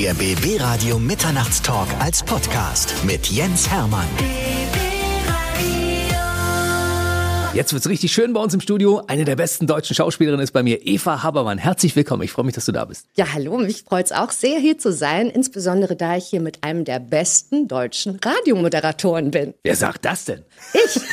[0.00, 4.06] Der BB Radio Mitternachtstalk als Podcast mit Jens Hermann.
[7.52, 9.02] Jetzt wird's richtig schön bei uns im Studio.
[9.08, 11.58] Eine der besten deutschen Schauspielerinnen ist bei mir, Eva Habermann.
[11.58, 12.22] Herzlich willkommen.
[12.22, 13.08] Ich freue mich, dass du da bist.
[13.14, 13.58] Ja, hallo.
[13.58, 15.28] Mich freut's auch sehr, hier zu sein.
[15.28, 19.52] Insbesondere, da ich hier mit einem der besten deutschen Radiomoderatoren bin.
[19.64, 20.44] Wer sagt das denn?
[20.72, 20.98] Ich.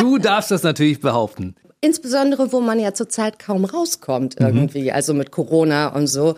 [0.00, 1.54] Du darfst das natürlich behaupten.
[1.80, 4.90] Insbesondere, wo man ja zurzeit kaum rauskommt irgendwie.
[4.90, 6.34] Also mit Corona und so.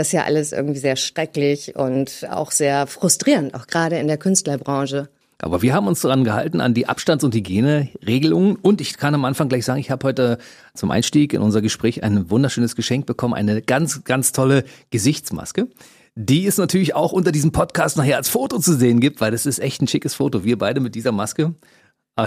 [0.00, 4.16] Das ist ja alles irgendwie sehr schrecklich und auch sehr frustrierend, auch gerade in der
[4.16, 5.10] Künstlerbranche.
[5.42, 8.56] Aber wir haben uns daran gehalten, an die Abstands- und Hygieneregelungen.
[8.56, 10.38] Und ich kann am Anfang gleich sagen, ich habe heute
[10.72, 15.68] zum Einstieg in unser Gespräch ein wunderschönes Geschenk bekommen, eine ganz, ganz tolle Gesichtsmaske.
[16.14, 19.44] Die es natürlich auch unter diesem Podcast nachher als Foto zu sehen gibt, weil das
[19.44, 20.44] ist echt ein schickes Foto.
[20.44, 21.54] Wir beide mit dieser Maske.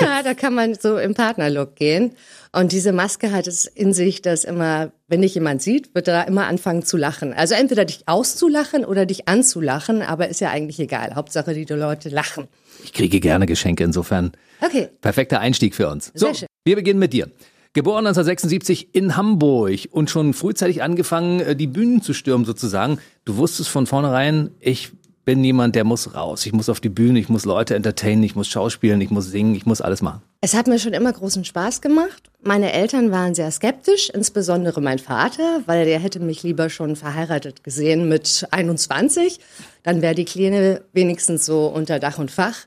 [0.00, 2.12] Ja, da kann man so im Partnerlook gehen.
[2.52, 6.26] Und diese Maske hat es in sich, dass immer, wenn dich jemand sieht, wird er
[6.28, 7.32] immer anfangen zu lachen.
[7.32, 11.14] Also entweder dich auszulachen oder dich anzulachen, aber ist ja eigentlich egal.
[11.14, 12.48] Hauptsache, die Leute lachen.
[12.84, 14.88] Ich kriege gerne Geschenke, insofern Okay.
[15.00, 16.10] perfekter Einstieg für uns.
[16.14, 16.48] So, Sehr schön.
[16.64, 17.30] wir beginnen mit dir.
[17.74, 22.98] Geboren 1976 in Hamburg und schon frühzeitig angefangen, äh, die Bühnen zu stürmen sozusagen.
[23.24, 24.90] Du wusstest von vornherein, ich
[25.28, 26.46] bin jemand, der muss raus.
[26.46, 29.54] Ich muss auf die Bühne, ich muss Leute entertainen, ich muss schauspielen, ich muss singen,
[29.54, 30.22] ich muss alles machen.
[30.40, 32.30] Es hat mir schon immer großen Spaß gemacht.
[32.42, 37.62] Meine Eltern waren sehr skeptisch, insbesondere mein Vater, weil der hätte mich lieber schon verheiratet
[37.62, 39.38] gesehen mit 21.
[39.82, 42.60] Dann wäre die Kleine wenigstens so unter Dach und Fach.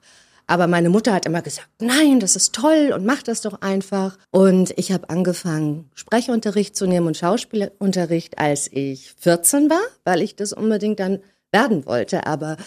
[0.46, 4.20] Aber meine Mutter hat immer gesagt, nein, das ist toll und mach das doch einfach.
[4.30, 10.36] Und ich habe angefangen, Sprechunterricht zu nehmen und Schauspielunterricht, als ich 14 war, weil ich
[10.36, 11.22] das unbedingt dann
[11.52, 12.26] werden wollte.
[12.26, 12.58] Aber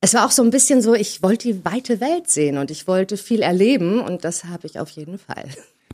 [0.00, 2.86] es war auch so ein bisschen so, ich wollte die weite Welt sehen und ich
[2.86, 5.44] wollte viel erleben und das habe ich auf jeden Fall.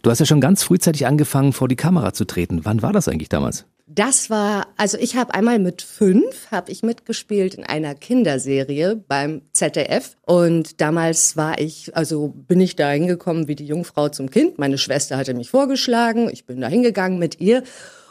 [0.02, 2.64] Du hast ja schon ganz frühzeitig angefangen, vor die Kamera zu treten.
[2.64, 3.64] Wann war das eigentlich damals?
[3.86, 9.42] Das war, also ich habe einmal mit fünf, habe ich mitgespielt in einer Kinderserie beim
[9.52, 14.59] ZDF und damals war ich, also bin ich da hingekommen wie die Jungfrau zum Kind.
[14.59, 17.62] Meine Schwester hatte mich vorgeschlagen, ich bin da hingegangen mit ihr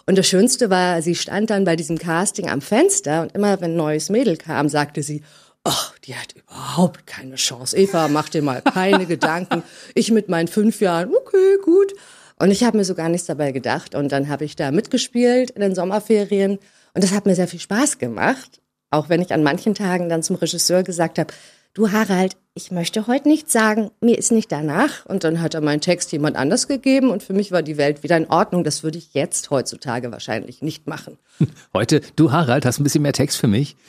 [0.08, 3.72] und das Schönste war, sie stand dann bei diesem Casting am Fenster und immer wenn
[3.72, 5.22] ein neues Mädel kam, sagte sie,
[5.66, 7.76] ach, die hat überhaupt keine Chance.
[7.76, 9.64] Eva, mach dir mal keine Gedanken.
[9.96, 11.94] Ich mit meinen fünf Jahren, okay, gut.
[12.40, 13.96] Und ich habe mir so gar nichts dabei gedacht.
[13.96, 16.60] Und dann habe ich da mitgespielt in den Sommerferien.
[16.94, 18.62] Und das hat mir sehr viel Spaß gemacht.
[18.92, 21.34] Auch wenn ich an manchen Tagen dann zum Regisseur gesagt habe,
[21.78, 25.06] du Harald, ich möchte heute nichts sagen, mir ist nicht danach.
[25.06, 28.02] Und dann hat er meinen Text jemand anders gegeben und für mich war die Welt
[28.02, 28.64] wieder in Ordnung.
[28.64, 31.20] Das würde ich jetzt heutzutage wahrscheinlich nicht machen.
[31.76, 33.76] Heute, du Harald, hast ein bisschen mehr Text für mich.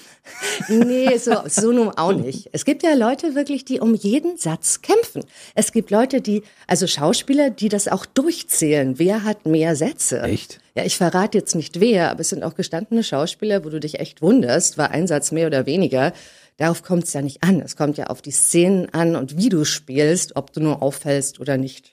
[0.69, 2.51] Nee, so, so nun auch nicht.
[2.53, 5.25] Es gibt ja Leute wirklich, die um jeden Satz kämpfen.
[5.55, 8.99] Es gibt Leute, die, also Schauspieler, die das auch durchzählen.
[8.99, 10.21] Wer hat mehr Sätze?
[10.21, 10.61] Echt?
[10.75, 14.01] Ja, ich verrate jetzt nicht wer, aber es sind auch gestandene Schauspieler, wo du dich
[14.01, 16.13] echt wunderst, war ein Satz mehr oder weniger.
[16.59, 17.61] Darauf kommt es ja nicht an.
[17.61, 21.39] Es kommt ja auf die Szenen an und wie du spielst, ob du nur auffällst
[21.39, 21.93] oder nicht.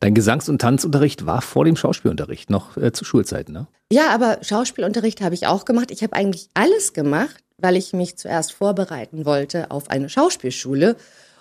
[0.00, 3.68] Dein Gesangs- und Tanzunterricht war vor dem Schauspielunterricht, noch äh, zu Schulzeiten, ne?
[3.92, 5.92] Ja, aber Schauspielunterricht habe ich auch gemacht.
[5.92, 10.96] Ich habe eigentlich alles gemacht, weil ich mich zuerst vorbereiten wollte auf eine Schauspielschule.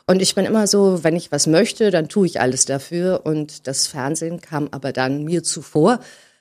[0.05, 3.21] Und ich bin immer so, wenn ich was möchte, dann tue ich alles dafür.
[3.23, 5.99] Und das Fernsehen kam aber dann mir zuvor.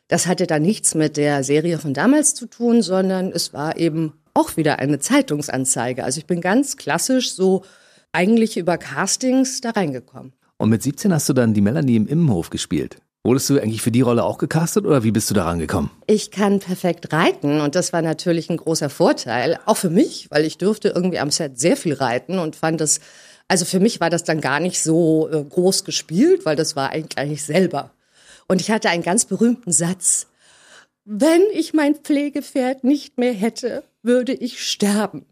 [0.09, 4.20] Das hatte dann nichts mit der Serie von damals zu tun, sondern es war eben
[4.35, 6.05] auch wieder eine Zeitungsanzeige.
[6.05, 7.65] Also ich bin ganz klassisch so
[8.13, 10.33] eigentlich über Castings da reingekommen.
[10.57, 12.99] Und mit 17 hast du dann die Melanie im Immenhof gespielt.
[13.23, 15.91] Wurdest du eigentlich für die Rolle auch gecastet oder wie bist du daran gekommen?
[16.07, 20.47] Ich kann perfekt reiten und das war natürlich ein großer Vorteil, auch für mich, weil
[20.47, 23.01] ich durfte irgendwie am Set sehr viel reiten und fand das,
[23.47, 26.91] also für mich war das dann gar nicht so äh, groß gespielt, weil das war
[26.91, 27.91] eigentlich eigentlich selber.
[28.49, 30.27] Und ich hatte einen ganz berühmten Satz.
[31.05, 35.27] Wenn ich mein Pflegepferd nicht mehr hätte, würde ich sterben.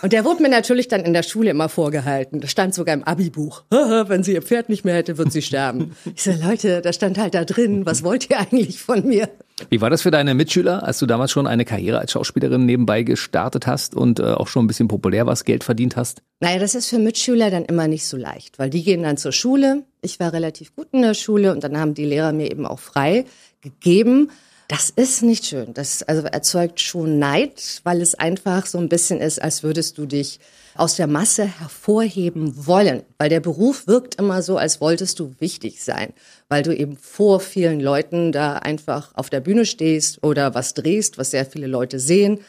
[0.00, 2.40] Und der wurde mir natürlich dann in der Schule immer vorgehalten.
[2.40, 3.64] Das stand sogar im Abi-Buch.
[3.70, 5.94] Wenn sie ihr Pferd nicht mehr hätte, wird sie sterben.
[6.14, 7.86] Ich so, Leute, das stand halt da drin.
[7.86, 9.28] Was wollt ihr eigentlich von mir?
[9.70, 13.02] Wie war das für deine Mitschüler, als du damals schon eine Karriere als Schauspielerin nebenbei
[13.02, 16.22] gestartet hast und äh, auch schon ein bisschen populär warst, Geld verdient hast?
[16.40, 19.32] Naja, das ist für Mitschüler dann immer nicht so leicht, weil die gehen dann zur
[19.32, 19.84] Schule.
[20.00, 22.80] Ich war relativ gut in der Schule und dann haben die Lehrer mir eben auch
[22.80, 23.24] frei
[23.60, 24.30] gegeben.
[24.68, 25.74] Das ist nicht schön.
[25.74, 30.06] Das also erzeugt schon Neid, weil es einfach so ein bisschen ist, als würdest du
[30.06, 30.40] dich
[30.74, 33.02] aus der Masse hervorheben wollen.
[33.18, 36.12] Weil der Beruf wirkt immer so, als wolltest du wichtig sein,
[36.48, 41.18] weil du eben vor vielen Leuten da einfach auf der Bühne stehst oder was drehst,
[41.18, 42.40] was sehr viele Leute sehen.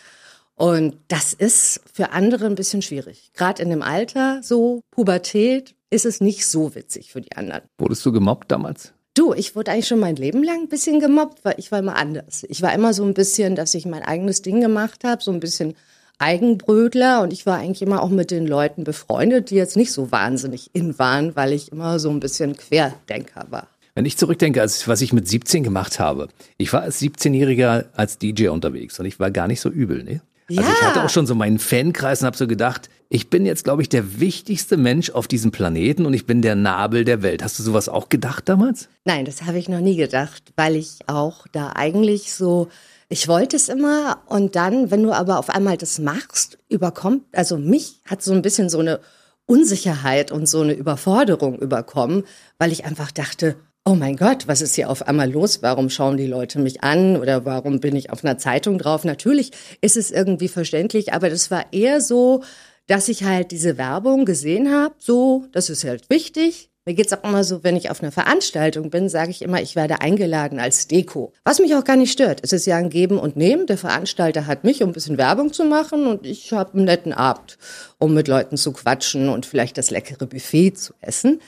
[0.56, 3.31] Und das ist für andere ein bisschen schwierig.
[3.33, 7.63] Gerade in dem Alter, so Pubertät, ist es nicht so witzig für die anderen.
[7.77, 8.94] Wurdest du gemobbt damals?
[9.15, 11.95] Du, ich wurde eigentlich schon mein Leben lang ein bisschen gemobbt, weil ich war immer
[11.95, 12.45] anders.
[12.50, 15.39] Ich war immer so ein bisschen, dass ich mein eigenes Ding gemacht habe, so ein
[15.39, 15.75] bisschen
[16.18, 20.12] Eigenbrötler und ich war eigentlich immer auch mit den Leuten befreundet, die jetzt nicht so
[20.12, 23.68] wahnsinnig in waren, weil ich immer so ein bisschen Querdenker war.
[23.94, 28.18] Wenn ich zurückdenke, als was ich mit 17 gemacht habe, ich war als 17-Jähriger als
[28.18, 30.21] DJ unterwegs und ich war gar nicht so übel, ne?
[30.50, 30.69] Also Ja.
[30.71, 33.83] ich hatte auch schon so meinen Fankreis und habe so gedacht, ich bin jetzt, glaube
[33.83, 37.44] ich, der wichtigste Mensch auf diesem Planeten und ich bin der Nabel der Welt.
[37.44, 38.89] Hast du sowas auch gedacht damals?
[39.06, 42.69] Nein, das habe ich noch nie gedacht, weil ich auch da eigentlich so,
[43.10, 47.60] ich wollte es immer und dann, wenn du aber auf einmal das machst, überkommt, also
[47.60, 49.00] mich hat so ein bisschen so eine
[49.45, 52.24] Unsicherheit und so eine Überforderung überkommen,
[52.57, 55.62] weil ich einfach dachte, oh mein Gott, was ist hier auf einmal los?
[55.62, 59.06] Warum schauen die Leute mich an oder warum bin ich auf einer Zeitung drauf?
[59.06, 59.51] Natürlich
[59.81, 62.42] ist es irgendwie verständlich, aber das war eher so,
[62.88, 66.69] dass ich halt diese Werbung gesehen habe, so, das ist halt wichtig.
[66.85, 69.77] Mir geht's auch immer so, wenn ich auf einer Veranstaltung bin, sage ich immer, ich
[69.77, 71.31] werde eingeladen als Deko.
[71.45, 72.41] Was mich auch gar nicht stört.
[72.44, 73.68] Es ist ja ein Geben und Nehmen.
[73.68, 77.13] Der Veranstalter hat mich, um ein bisschen Werbung zu machen und ich habe einen netten
[77.13, 77.57] Abend,
[78.00, 81.39] um mit Leuten zu quatschen und vielleicht das leckere Buffet zu essen.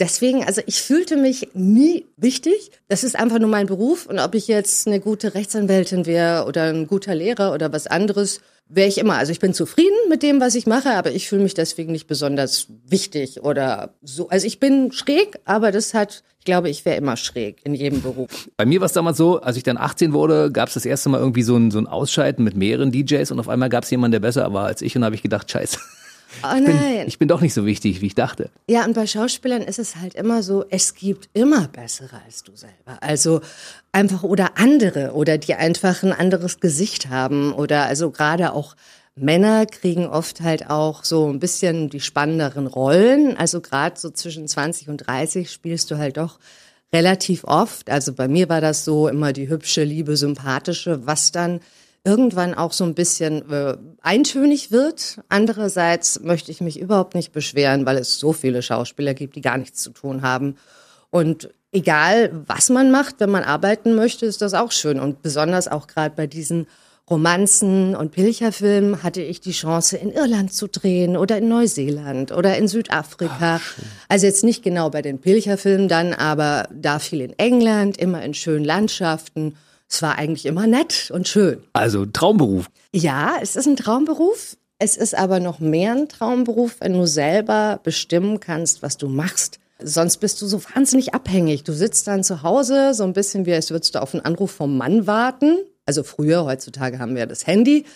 [0.00, 2.70] Deswegen, also ich fühlte mich nie wichtig.
[2.88, 4.06] Das ist einfach nur mein Beruf.
[4.06, 8.40] Und ob ich jetzt eine gute Rechtsanwältin wäre oder ein guter Lehrer oder was anderes,
[8.68, 9.14] wäre ich immer.
[9.14, 12.06] Also ich bin zufrieden mit dem, was ich mache, aber ich fühle mich deswegen nicht
[12.06, 14.28] besonders wichtig oder so.
[14.28, 18.02] Also ich bin schräg, aber das hat, ich glaube, ich wäre immer schräg in jedem
[18.02, 18.48] Beruf.
[18.56, 21.08] Bei mir war es damals so, als ich dann 18 wurde, gab es das erste
[21.08, 23.90] Mal irgendwie so ein, so ein Ausscheiden mit mehreren DJs und auf einmal gab es
[23.90, 25.78] jemanden, der besser war als ich und habe ich gedacht, scheiße,
[26.42, 27.04] Oh ich bin, nein.
[27.06, 28.50] ich bin doch nicht so wichtig, wie ich dachte.
[28.68, 32.54] Ja, und bei Schauspielern ist es halt immer so, es gibt immer bessere als du
[32.54, 33.00] selber.
[33.00, 33.40] Also
[33.92, 38.76] einfach oder andere oder die einfach ein anderes Gesicht haben oder also gerade auch
[39.20, 43.36] Männer kriegen oft halt auch so ein bisschen die spannenderen Rollen.
[43.36, 46.38] Also gerade so zwischen 20 und 30 spielst du halt doch
[46.92, 47.90] relativ oft.
[47.90, 51.60] Also bei mir war das so immer die hübsche, liebe, sympathische, was dann
[52.08, 55.20] irgendwann auch so ein bisschen äh, eintönig wird.
[55.28, 59.58] Andererseits möchte ich mich überhaupt nicht beschweren, weil es so viele Schauspieler gibt, die gar
[59.58, 60.56] nichts zu tun haben.
[61.10, 64.98] Und egal, was man macht, wenn man arbeiten möchte, ist das auch schön.
[64.98, 66.66] Und besonders auch gerade bei diesen
[67.10, 72.56] Romanzen und Pilcherfilmen hatte ich die Chance, in Irland zu drehen oder in Neuseeland oder
[72.56, 73.60] in Südafrika.
[74.08, 78.32] also jetzt nicht genau bei den Pilcherfilmen dann, aber da viel in England, immer in
[78.32, 79.54] schönen Landschaften.
[79.90, 81.62] Es war eigentlich immer nett und schön.
[81.72, 82.66] Also Traumberuf.
[82.92, 84.56] Ja, es ist ein Traumberuf.
[84.78, 89.58] Es ist aber noch mehr ein Traumberuf, wenn du selber bestimmen kannst, was du machst.
[89.80, 91.64] Sonst bist du so wahnsinnig abhängig.
[91.64, 94.50] Du sitzt dann zu Hause, so ein bisschen wie als würdest du auf einen Anruf
[94.50, 95.58] vom Mann warten.
[95.86, 97.86] Also früher, heutzutage haben wir das Handy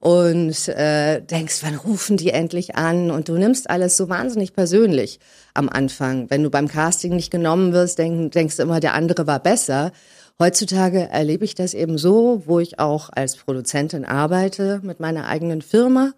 [0.00, 3.10] und äh, denkst, wann rufen die endlich an?
[3.10, 5.18] Und du nimmst alles so wahnsinnig persönlich
[5.54, 6.30] am Anfang.
[6.30, 9.92] Wenn du beim Casting nicht genommen wirst, denk, denkst du immer, der andere war besser.
[10.40, 15.62] Heutzutage erlebe ich das eben so, wo ich auch als Produzentin arbeite mit meiner eigenen
[15.62, 16.12] Firma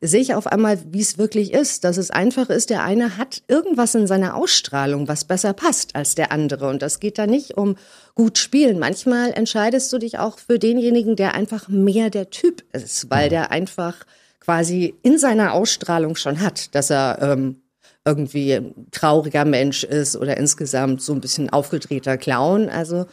[0.00, 3.42] sehe ich auf einmal, wie es wirklich ist, dass es einfach ist, der eine hat
[3.48, 6.68] irgendwas in seiner Ausstrahlung, was besser passt als der andere.
[6.68, 7.76] Und das geht da nicht um
[8.14, 8.78] gut spielen.
[8.78, 13.50] Manchmal entscheidest du dich auch für denjenigen, der einfach mehr der Typ ist, weil der
[13.50, 13.94] einfach
[14.40, 17.60] quasi in seiner Ausstrahlung schon hat, dass er ähm,
[18.06, 22.70] irgendwie ein trauriger Mensch ist oder insgesamt so ein bisschen aufgedrehter Clown.
[22.70, 23.04] Also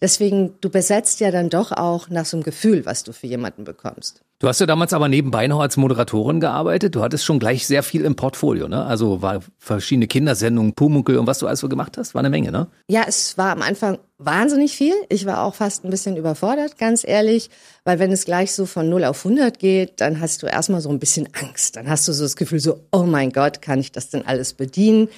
[0.00, 3.64] deswegen, du besetzt ja dann doch auch nach so einem Gefühl, was du für jemanden
[3.64, 4.22] bekommst.
[4.40, 6.94] Du hast ja damals aber nebenbei noch als Moderatorin gearbeitet.
[6.94, 8.84] Du hattest schon gleich sehr viel im Portfolio, ne?
[8.84, 12.52] Also war verschiedene Kindersendungen, Pumuckel und was du alles so gemacht hast, war eine Menge,
[12.52, 12.68] ne?
[12.86, 14.94] Ja, es war am Anfang wahnsinnig viel.
[15.08, 17.50] Ich war auch fast ein bisschen überfordert, ganz ehrlich,
[17.82, 20.90] weil wenn es gleich so von 0 auf 100 geht, dann hast du erstmal so
[20.90, 21.74] ein bisschen Angst.
[21.74, 24.52] Dann hast du so das Gefühl so, oh mein Gott, kann ich das denn alles
[24.52, 25.08] bedienen?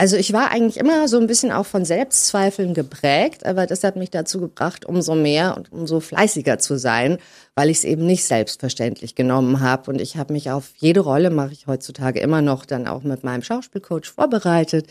[0.00, 3.96] Also ich war eigentlich immer so ein bisschen auch von Selbstzweifeln geprägt, aber das hat
[3.96, 7.18] mich dazu gebracht, umso mehr und umso fleißiger zu sein,
[7.54, 9.90] weil ich es eben nicht selbstverständlich genommen habe.
[9.90, 13.24] Und ich habe mich auf jede Rolle, mache ich heutzutage immer noch, dann auch mit
[13.24, 14.86] meinem Schauspielcoach vorbereitet,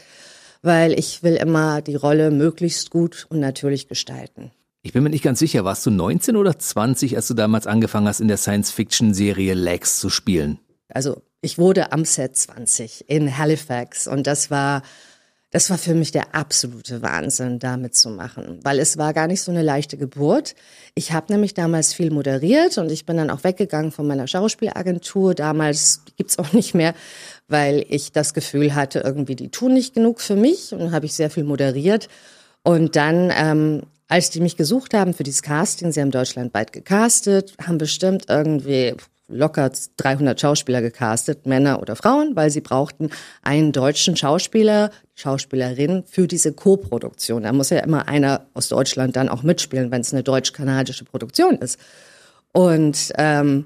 [0.62, 4.52] weil ich will immer die Rolle möglichst gut und natürlich gestalten.
[4.84, 8.08] Ich bin mir nicht ganz sicher, warst du 19 oder 20, als du damals angefangen
[8.08, 10.60] hast, in der Science-Fiction-Serie Lex zu spielen?
[10.88, 14.82] Also ich wurde am Set 20 in Halifax und das war,
[15.52, 19.52] das war für mich der absolute Wahnsinn, da mitzumachen, weil es war gar nicht so
[19.52, 20.54] eine leichte Geburt.
[20.96, 25.34] Ich habe nämlich damals viel moderiert und ich bin dann auch weggegangen von meiner Schauspielagentur.
[25.34, 26.94] Damals gibt's auch nicht mehr,
[27.48, 31.14] weil ich das Gefühl hatte, irgendwie die tun nicht genug für mich und habe ich
[31.14, 32.10] sehr viel moderiert.
[32.64, 37.56] Und dann, ähm, als die mich gesucht haben für dieses Casting, sie haben deutschlandweit gecastet,
[37.66, 38.96] haben bestimmt irgendwie
[39.30, 43.10] locker 300 Schauspieler gecastet, Männer oder Frauen, weil sie brauchten
[43.42, 47.44] einen deutschen Schauspieler, Schauspielerin für diese Co-Produktion.
[47.44, 51.58] Da muss ja immer einer aus Deutschland dann auch mitspielen, wenn es eine deutsch-kanadische Produktion
[51.58, 51.80] ist.
[52.52, 53.66] Und ähm,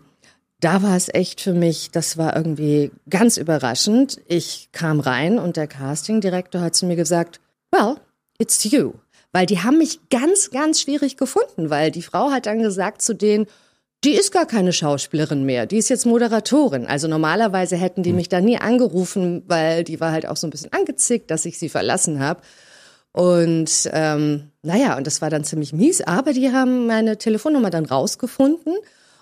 [0.59, 4.21] da war es echt für mich, das war irgendwie ganz überraschend.
[4.27, 7.39] Ich kam rein und der Castingdirektor hat zu mir gesagt,
[7.71, 7.95] well,
[8.37, 8.93] it's you.
[9.33, 13.13] Weil die haben mich ganz, ganz schwierig gefunden, weil die Frau hat dann gesagt zu
[13.13, 13.47] denen,
[14.03, 16.85] die ist gar keine Schauspielerin mehr, die ist jetzt Moderatorin.
[16.85, 18.17] Also normalerweise hätten die hm.
[18.17, 21.57] mich da nie angerufen, weil die war halt auch so ein bisschen angezickt, dass ich
[21.57, 22.41] sie verlassen habe.
[23.11, 27.85] Und ähm, naja, und das war dann ziemlich mies, aber die haben meine Telefonnummer dann
[27.85, 28.73] rausgefunden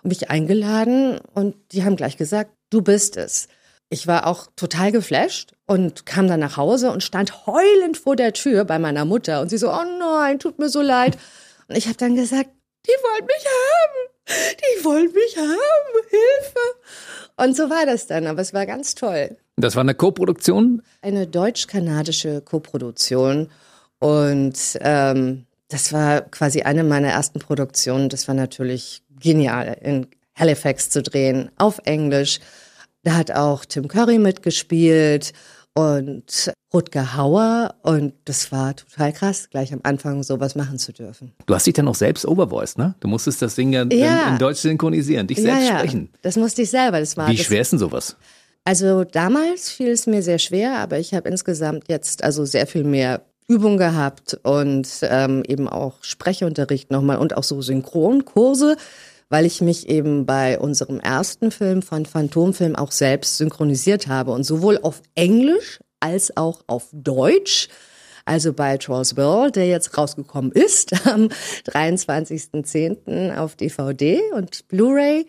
[0.03, 3.47] und mich eingeladen und die haben gleich gesagt, du bist es.
[3.89, 8.31] Ich war auch total geflasht und kam dann nach Hause und stand heulend vor der
[8.31, 11.17] Tür bei meiner Mutter und sie so, oh nein, tut mir so leid.
[11.67, 12.49] Und ich habe dann gesagt,
[12.87, 16.59] die wollen mich haben, die wollen mich haben, Hilfe.
[17.37, 19.37] Und so war das dann, aber es war ganz toll.
[19.57, 20.81] Das war eine Koproduktion?
[21.01, 23.49] Eine deutsch-kanadische Koproduktion
[23.99, 28.09] und ähm, das war quasi eine meiner ersten Produktionen.
[28.09, 32.39] Das war natürlich genial, in Halifax zu drehen, auf Englisch.
[33.03, 35.33] Da hat auch Tim Curry mitgespielt
[35.73, 41.33] und Rutger Hauer und das war total krass, gleich am Anfang sowas machen zu dürfen.
[41.45, 42.95] Du hast dich dann auch selbst overvoiced, ne?
[42.99, 44.27] Du musstest das Ding ja, ja.
[44.27, 45.79] In, in, Deutsch synchronisieren, dich selbst ja, ja.
[45.79, 46.09] sprechen.
[46.21, 46.99] Das musste ich selber.
[46.99, 48.15] Das war Wie das, schwer ist denn sowas?
[48.63, 52.83] Also damals fiel es mir sehr schwer, aber ich habe insgesamt jetzt also sehr viel
[52.83, 58.77] mehr Übung gehabt und ähm, eben auch Sprechunterricht nochmal und auch so Synchronkurse
[59.31, 64.43] weil ich mich eben bei unserem ersten Film von Phantomfilm auch selbst synchronisiert habe und
[64.43, 67.69] sowohl auf Englisch als auch auf Deutsch.
[68.25, 71.29] Also bei Charles World, der jetzt rausgekommen ist am
[71.65, 73.37] 23.10.
[73.37, 75.25] auf DVD und Blu-ray.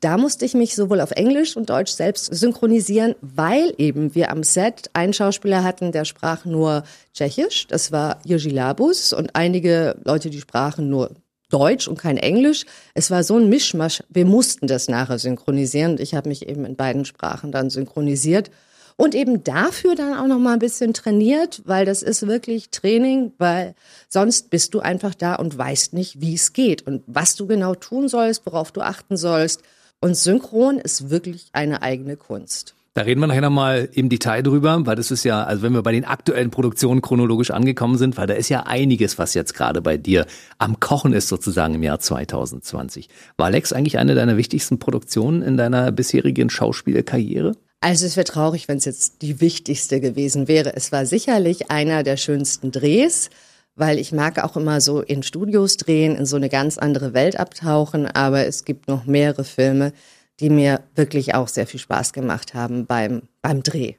[0.00, 4.42] Da musste ich mich sowohl auf Englisch und Deutsch selbst synchronisieren, weil eben wir am
[4.42, 6.84] Set einen Schauspieler hatten, der sprach nur
[7.14, 7.66] Tschechisch.
[7.68, 11.12] Das war Jiří Labus und einige Leute, die sprachen nur
[11.48, 12.64] Deutsch und kein Englisch.
[12.94, 14.02] Es war so ein Mischmasch.
[14.08, 18.50] Wir mussten das nachher synchronisieren ich habe mich eben in beiden Sprachen dann synchronisiert
[18.96, 23.32] und eben dafür dann auch noch mal ein bisschen trainiert, weil das ist wirklich Training,
[23.38, 23.74] weil
[24.08, 27.74] sonst bist du einfach da und weißt nicht, wie es geht und was du genau
[27.74, 29.62] tun sollst, worauf du achten sollst.
[30.00, 32.75] Und Synchron ist wirklich eine eigene Kunst.
[32.96, 35.82] Da reden wir nachher nochmal im Detail drüber, weil das ist ja, also wenn wir
[35.82, 39.82] bei den aktuellen Produktionen chronologisch angekommen sind, weil da ist ja einiges, was jetzt gerade
[39.82, 40.24] bei dir
[40.56, 43.10] am Kochen ist sozusagen im Jahr 2020.
[43.36, 47.52] War Lex eigentlich eine deiner wichtigsten Produktionen in deiner bisherigen Schauspielkarriere?
[47.82, 50.74] Also es wäre traurig, wenn es jetzt die wichtigste gewesen wäre.
[50.74, 53.28] Es war sicherlich einer der schönsten Drehs,
[53.74, 57.38] weil ich mag auch immer so in Studios drehen, in so eine ganz andere Welt
[57.38, 59.92] abtauchen, aber es gibt noch mehrere Filme,
[60.40, 63.94] die mir wirklich auch sehr viel Spaß gemacht haben beim, beim Dreh.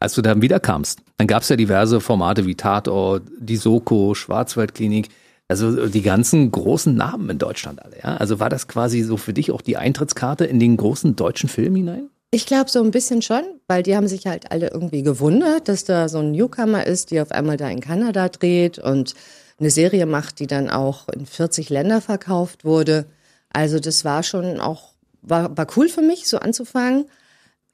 [0.00, 5.08] Als du dann wiederkamst, dann gab es ja diverse Formate wie Tatort, die Soko, Schwarzwaldklinik,
[5.48, 7.98] also die ganzen großen Namen in Deutschland alle.
[8.02, 8.16] Ja?
[8.16, 11.76] Also war das quasi so für dich auch die Eintrittskarte in den großen deutschen Film
[11.76, 12.08] hinein?
[12.30, 15.84] Ich glaube so ein bisschen schon, weil die haben sich halt alle irgendwie gewundert, dass
[15.84, 19.14] da so ein Newcomer ist, die auf einmal da in Kanada dreht und
[19.60, 23.04] eine Serie macht, die dann auch in 40 Länder verkauft wurde.
[23.52, 24.91] Also das war schon auch
[25.22, 27.06] war, war cool für mich, so anzufangen.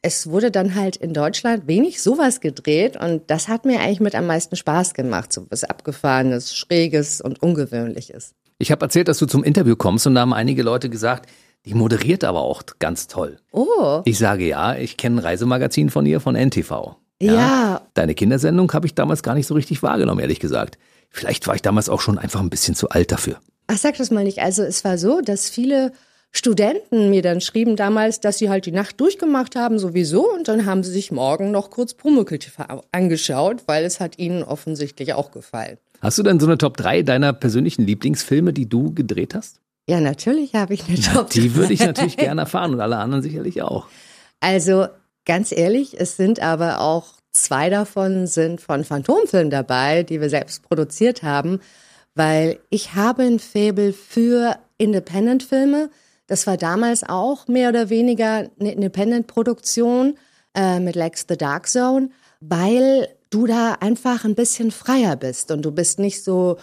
[0.01, 4.15] Es wurde dann halt in Deutschland wenig sowas gedreht und das hat mir eigentlich mit
[4.15, 8.35] am meisten Spaß gemacht, so was Abgefahrenes, Schräges und Ungewöhnliches.
[8.59, 11.29] Ich habe erzählt, dass du zum Interview kommst und da haben einige Leute gesagt,
[11.65, 13.39] die moderiert aber auch ganz toll.
[13.51, 14.03] Oh.
[14.05, 16.97] Ich sage ja, ich kenne ein Reisemagazin von ihr, von NTV.
[17.21, 17.33] Ja.
[17.33, 17.81] ja.
[17.95, 20.79] Deine Kindersendung habe ich damals gar nicht so richtig wahrgenommen, ehrlich gesagt.
[21.11, 23.41] Vielleicht war ich damals auch schon einfach ein bisschen zu alt dafür.
[23.67, 24.39] Ach, sag das mal nicht.
[24.39, 25.93] Also es war so, dass viele
[26.31, 30.67] Studenten mir dann schrieben damals, dass sie halt die Nacht durchgemacht haben sowieso und dann
[30.67, 35.31] haben sie sich morgen noch kurz Pumuckl TV angeschaut, weil es hat ihnen offensichtlich auch
[35.31, 35.79] gefallen.
[36.01, 39.61] Hast du denn so eine Top 3 deiner persönlichen Lieblingsfilme, die du gedreht hast?
[39.89, 41.41] Ja, natürlich habe ich eine Top 3.
[41.41, 43.87] Die würde ich natürlich gerne erfahren und alle anderen sicherlich auch.
[44.41, 44.87] Also
[45.25, 50.63] ganz ehrlich, es sind aber auch zwei davon sind von Phantomfilmen dabei, die wir selbst
[50.63, 51.61] produziert haben,
[52.15, 55.91] weil ich habe ein Faible für Independent-Filme.
[56.29, 60.17] Das war damals auch mehr oder weniger eine Independent-Produktion
[60.55, 65.63] äh, mit Lex the Dark Zone, weil du da einfach ein bisschen freier bist und
[65.63, 66.59] du bist nicht so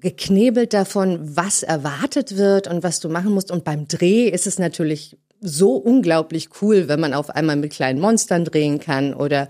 [0.00, 3.50] geknebelt davon, was erwartet wird und was du machen musst.
[3.50, 8.00] Und beim Dreh ist es natürlich so unglaublich cool, wenn man auf einmal mit kleinen
[8.00, 9.48] Monstern drehen kann oder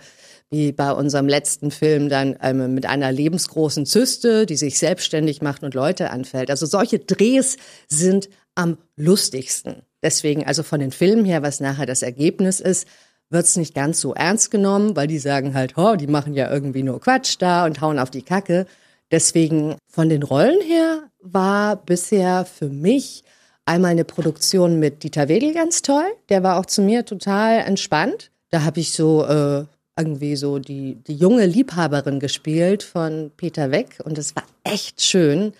[0.51, 5.63] wie bei unserem letzten Film dann ähm, mit einer lebensgroßen Zyste, die sich selbstständig macht
[5.63, 6.51] und Leute anfällt.
[6.51, 9.83] Also solche Drehs sind am lustigsten.
[10.03, 12.87] Deswegen, also von den Filmen her, was nachher das Ergebnis ist,
[13.31, 16.83] wird's nicht ganz so ernst genommen, weil die sagen halt, oh, die machen ja irgendwie
[16.83, 18.67] nur Quatsch da und hauen auf die Kacke.
[19.11, 23.23] Deswegen von den Rollen her war bisher für mich
[23.65, 26.07] einmal eine Produktion mit Dieter Wedel ganz toll.
[26.29, 28.31] Der war auch zu mir total entspannt.
[28.51, 34.01] Da habe ich so äh, irgendwie so die, die junge Liebhaberin gespielt von Peter Weck
[34.05, 35.53] und das war echt schön,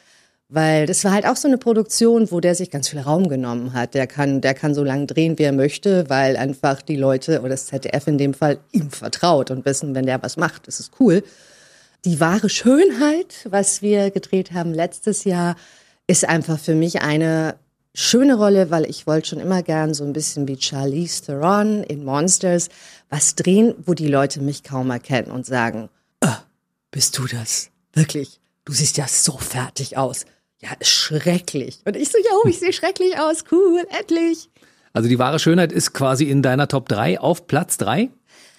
[0.49, 3.75] weil das war halt auch so eine Produktion, wo der sich ganz viel Raum genommen
[3.75, 3.95] hat.
[3.95, 7.51] Der kann, der kann so lange drehen, wie er möchte, weil einfach die Leute oder
[7.51, 11.23] das ZDF in dem Fall ihm vertraut und wissen, wenn der was macht, ist cool.
[12.05, 15.57] Die wahre Schönheit, was wir gedreht haben letztes Jahr,
[16.07, 17.57] ist einfach für mich eine
[17.95, 22.05] schöne Rolle, weil ich wollte schon immer gern so ein bisschen wie Charlize Theron in
[22.05, 22.69] Monsters
[23.11, 25.91] was drehen, wo die Leute mich kaum erkennen und sagen,
[26.21, 26.39] ah,
[26.91, 27.71] bist du das?
[27.93, 28.41] Wirklich?
[28.65, 30.25] Du siehst ja so fertig aus.
[30.61, 31.79] Ja, schrecklich.
[31.85, 33.45] Und ich so, ja, ich sehe schrecklich aus.
[33.51, 34.51] Cool, endlich.
[34.93, 38.11] Also die wahre Schönheit ist quasi in deiner Top 3 auf Platz 3?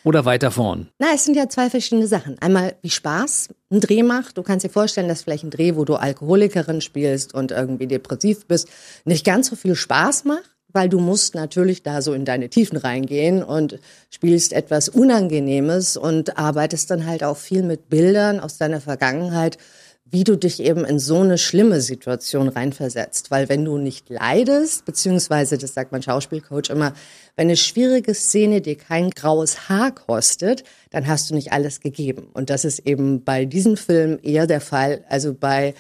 [0.06, 0.88] Oder weiter vorn?
[0.98, 2.38] Na, es sind ja zwei verschiedene Sachen.
[2.40, 4.38] Einmal, wie Spaß ein Dreh macht.
[4.38, 8.46] Du kannst dir vorstellen, dass vielleicht ein Dreh, wo du Alkoholikerin spielst und irgendwie depressiv
[8.46, 8.70] bist,
[9.04, 12.78] nicht ganz so viel Spaß macht, weil du musst natürlich da so in deine Tiefen
[12.78, 13.78] reingehen und
[14.10, 19.58] spielst etwas Unangenehmes und arbeitest dann halt auch viel mit Bildern aus deiner Vergangenheit
[20.12, 23.32] wie du dich eben in so eine schlimme Situation reinversetzt.
[23.32, 26.94] Weil wenn du nicht leidest, beziehungsweise, das sagt mein Schauspielcoach immer,
[27.36, 32.28] wenn eine schwierige Szene dir kein graues Haar kostet, dann hast du nicht alles gegeben.
[32.34, 35.04] Und das ist eben bei diesem Film eher der Fall.
[35.10, 35.74] Also bei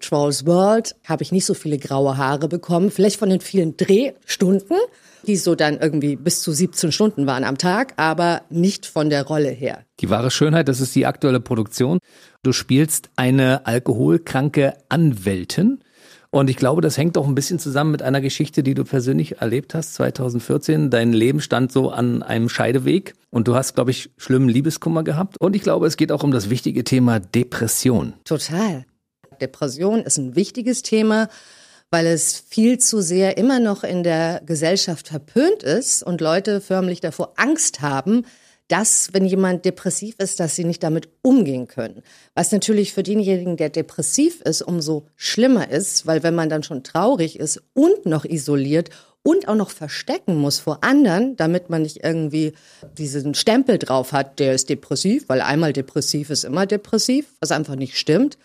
[0.00, 4.76] Trolls World habe ich nicht so viele graue Haare bekommen, vielleicht von den vielen Drehstunden,
[5.26, 9.26] die so dann irgendwie bis zu 17 Stunden waren am Tag, aber nicht von der
[9.26, 9.84] Rolle her.
[10.00, 11.98] Die wahre Schönheit, das ist die aktuelle Produktion.
[12.42, 15.80] Du spielst eine alkoholkranke Anwältin.
[16.30, 19.40] Und ich glaube, das hängt auch ein bisschen zusammen mit einer Geschichte, die du persönlich
[19.40, 20.90] erlebt hast, 2014.
[20.90, 25.40] Dein Leben stand so an einem Scheideweg und du hast, glaube ich, schlimmen Liebeskummer gehabt.
[25.40, 28.12] Und ich glaube, es geht auch um das wichtige Thema Depression.
[28.24, 28.84] Total.
[29.38, 31.28] Depression ist ein wichtiges Thema
[31.90, 37.00] weil es viel zu sehr immer noch in der Gesellschaft verpönt ist und Leute förmlich
[37.00, 38.24] davor Angst haben,
[38.68, 42.02] dass, wenn jemand depressiv ist, dass sie nicht damit umgehen können.
[42.34, 46.82] Was natürlich für denjenigen, der depressiv ist, umso schlimmer ist, weil wenn man dann schon
[46.82, 48.90] traurig ist und noch isoliert
[49.22, 52.54] und auch noch verstecken muss vor anderen, damit man nicht irgendwie
[52.98, 57.76] diesen Stempel drauf hat, der ist depressiv, weil einmal depressiv ist immer depressiv, was einfach
[57.76, 58.36] nicht stimmt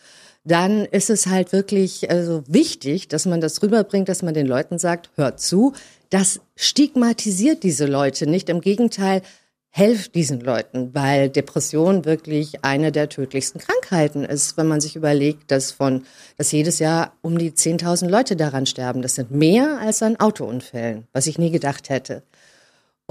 [0.44, 4.80] dann ist es halt wirklich also wichtig, dass man das rüberbringt, dass man den Leuten
[4.80, 5.74] sagt, hört zu,
[6.10, 8.50] das stigmatisiert diese Leute nicht.
[8.50, 9.22] Im Gegenteil,
[9.74, 15.50] helft diesen Leuten, weil Depression wirklich eine der tödlichsten Krankheiten ist, wenn man sich überlegt,
[15.50, 16.04] dass von,
[16.38, 19.02] dass jedes Jahr um die 10.000 Leute daran sterben.
[19.02, 22.24] Das sind mehr als an Autounfällen, was ich nie gedacht hätte.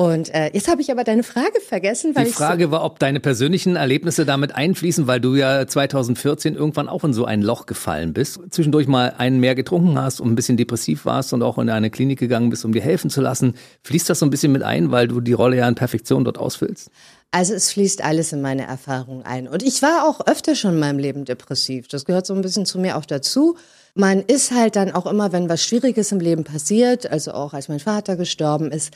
[0.00, 2.16] Und äh, jetzt habe ich aber deine Frage vergessen.
[2.16, 6.54] Weil Die Frage so war, ob deine persönlichen Erlebnisse damit einfließen, weil du ja 2014
[6.54, 8.40] irgendwann auch in so ein Loch gefallen bist.
[8.48, 11.90] Zwischendurch mal einen mehr getrunken hast und ein bisschen depressiv warst und auch in eine
[11.90, 13.56] Klinik gegangen bist, um dir helfen zu lassen.
[13.82, 16.38] Fließt das so ein bisschen mit ein, weil du die Rolle ja in Perfektion dort
[16.38, 16.90] ausfüllst?
[17.30, 19.48] Also es fließt alles in meine Erfahrung ein.
[19.48, 21.88] Und ich war auch öfter schon in meinem Leben depressiv.
[21.88, 23.58] Das gehört so ein bisschen zu mir auch dazu.
[23.94, 27.68] Man ist halt dann auch immer, wenn was Schwieriges im Leben passiert, also auch als
[27.68, 28.94] mein Vater gestorben ist,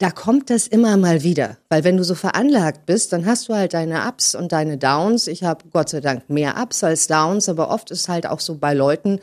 [0.00, 1.58] da kommt das immer mal wieder.
[1.68, 5.26] Weil wenn du so veranlagt bist, dann hast du halt deine Ups und deine Downs.
[5.26, 8.54] Ich habe Gott sei Dank mehr Ups als Downs, aber oft ist halt auch so
[8.54, 9.20] bei Leuten,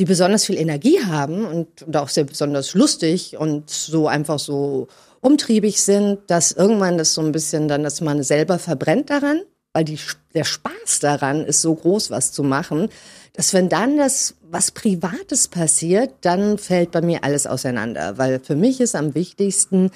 [0.00, 4.88] die besonders viel Energie haben und, und auch sehr besonders lustig und so einfach so
[5.20, 9.42] umtriebig sind, dass irgendwann das so ein bisschen dann, dass man selber verbrennt daran,
[9.76, 9.98] weil die,
[10.32, 12.88] der Spaß daran ist so groß, was zu machen,
[13.34, 18.56] dass wenn dann das was Privates passiert, dann fällt bei mir alles auseinander, weil für
[18.56, 19.90] mich ist am wichtigsten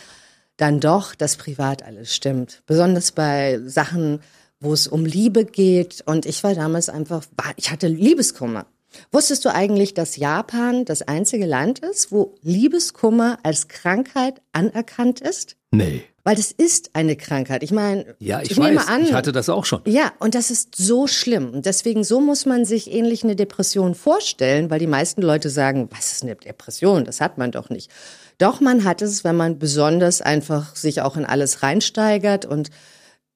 [0.59, 2.63] dann doch, dass privat alles stimmt.
[2.67, 4.21] Besonders bei Sachen,
[4.61, 6.03] wo es um Liebe geht.
[6.05, 7.25] Und ich war damals einfach,
[7.57, 8.67] ich hatte Liebeskummer.
[9.11, 15.57] Wusstest du eigentlich, dass Japan das einzige Land ist, wo Liebeskummer als Krankheit anerkannt ist?
[15.71, 16.03] Nee.
[16.23, 17.63] Weil das ist eine Krankheit.
[17.63, 19.81] Ich meine, ja, ich, ich weiß, an, ich hatte das auch schon.
[19.87, 21.51] Ja, und das ist so schlimm.
[21.51, 25.89] Und deswegen so muss man sich ähnlich eine Depression vorstellen, weil die meisten Leute sagen,
[25.91, 27.05] was ist eine Depression?
[27.05, 27.91] Das hat man doch nicht.
[28.37, 32.71] Doch man hat es, wenn man besonders einfach sich auch in alles reinsteigert und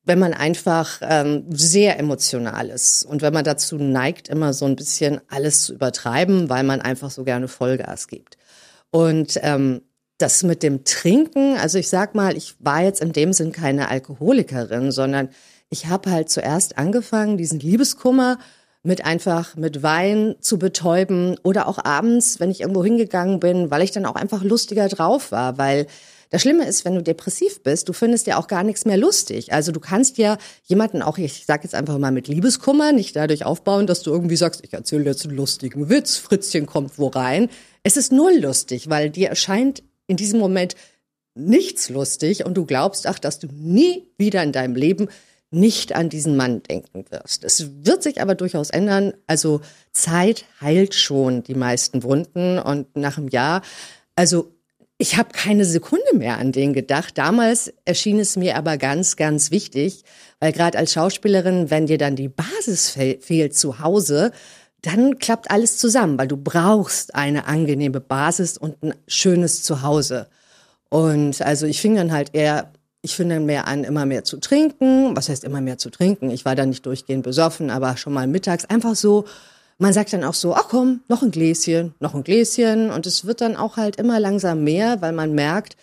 [0.05, 4.77] wenn man einfach ähm, sehr emotional ist und wenn man dazu neigt, immer so ein
[4.77, 8.37] bisschen alles zu übertreiben, weil man einfach so gerne Vollgas gibt.
[8.91, 9.81] Und ähm,
[10.25, 13.91] das mit dem Trinken, also ich sag mal, ich war jetzt in dem Sinn keine
[13.91, 15.29] Alkoholikerin, sondern
[15.69, 18.39] ich habe halt zuerst angefangen, diesen Liebeskummer
[18.83, 23.83] mit einfach mit Wein zu betäuben oder auch abends, wenn ich irgendwo hingegangen bin, weil
[23.83, 25.87] ich dann auch einfach lustiger drauf war, weil
[26.31, 29.53] das Schlimme ist, wenn du depressiv bist, du findest ja auch gar nichts mehr lustig.
[29.53, 33.45] Also du kannst ja jemanden auch, ich sag jetzt einfach mal mit Liebeskummer, nicht dadurch
[33.45, 37.51] aufbauen, dass du irgendwie sagst, ich erzähle jetzt einen lustigen Witz, Fritzchen kommt wo rein.
[37.83, 40.75] Es ist null lustig, weil dir erscheint in diesem Moment
[41.35, 45.09] nichts lustig und du glaubst, ach, dass du nie wieder in deinem Leben
[45.51, 47.45] nicht an diesen Mann denken wirst.
[47.45, 49.15] Es wird sich aber durchaus ändern.
[49.27, 49.61] Also
[49.93, 53.63] Zeit heilt schon die meisten Wunden und nach einem Jahr,
[54.17, 54.51] also
[54.97, 57.19] ich habe keine Sekunde mehr an den gedacht.
[57.19, 60.05] Damals erschien es mir aber ganz, ganz wichtig,
[60.39, 64.31] weil gerade als Schauspielerin, wenn dir dann die Basis fe fehlt zu Hause,
[64.87, 70.29] dann klappt alles zusammen, weil du brauchst eine angenehme Basis und ein schönes Zuhause.
[70.89, 72.71] Und also ich fing dann halt eher
[73.05, 75.15] ich fing dann mehr an, immer mehr zu trinken.
[75.15, 76.31] Was heißt immer mehr zu trinken?
[76.31, 79.27] Ich war dann nicht durchgehend besoffen, aber schon mal mittags einfach so.
[79.77, 82.91] Man sagt dann auch so, ach komm, noch ein Gläschen, noch ein Gläschen.
[82.91, 85.77] Und es wird dann auch halt immer langsam mehr, weil man merkt,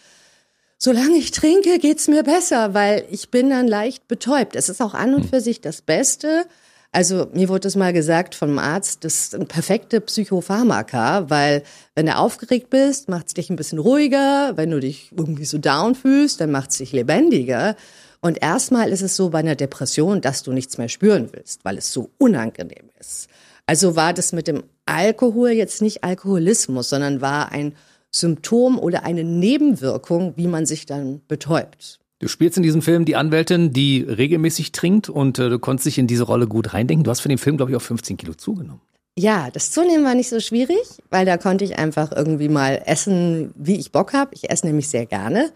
[0.79, 4.55] solange ich trinke, geht's mir besser, weil ich bin dann leicht betäubt.
[4.55, 5.29] Es ist auch an und hm.
[5.29, 6.45] für sich das Beste.
[6.93, 11.63] Also mir wurde das mal gesagt vom Arzt, das ist ein perfekte Psychopharmaka, weil
[11.95, 14.57] wenn du aufgeregt bist, macht es dich ein bisschen ruhiger.
[14.57, 17.77] Wenn du dich irgendwie so down fühlst, dann macht es dich lebendiger.
[18.19, 21.77] Und erstmal ist es so bei einer Depression, dass du nichts mehr spüren willst, weil
[21.77, 23.29] es so unangenehm ist.
[23.65, 27.73] Also war das mit dem Alkohol jetzt nicht Alkoholismus, sondern war ein
[28.11, 32.00] Symptom oder eine Nebenwirkung, wie man sich dann betäubt.
[32.21, 35.97] Du spielst in diesem Film die Anwältin, die regelmäßig trinkt und äh, du konntest dich
[35.97, 37.03] in diese Rolle gut reindenken.
[37.03, 38.79] Du hast für den Film, glaube ich, auch 15 Kilo zugenommen.
[39.17, 40.77] Ja, das Zunehmen war nicht so schwierig,
[41.09, 44.35] weil da konnte ich einfach irgendwie mal essen, wie ich Bock habe.
[44.35, 45.51] Ich esse nämlich sehr gerne.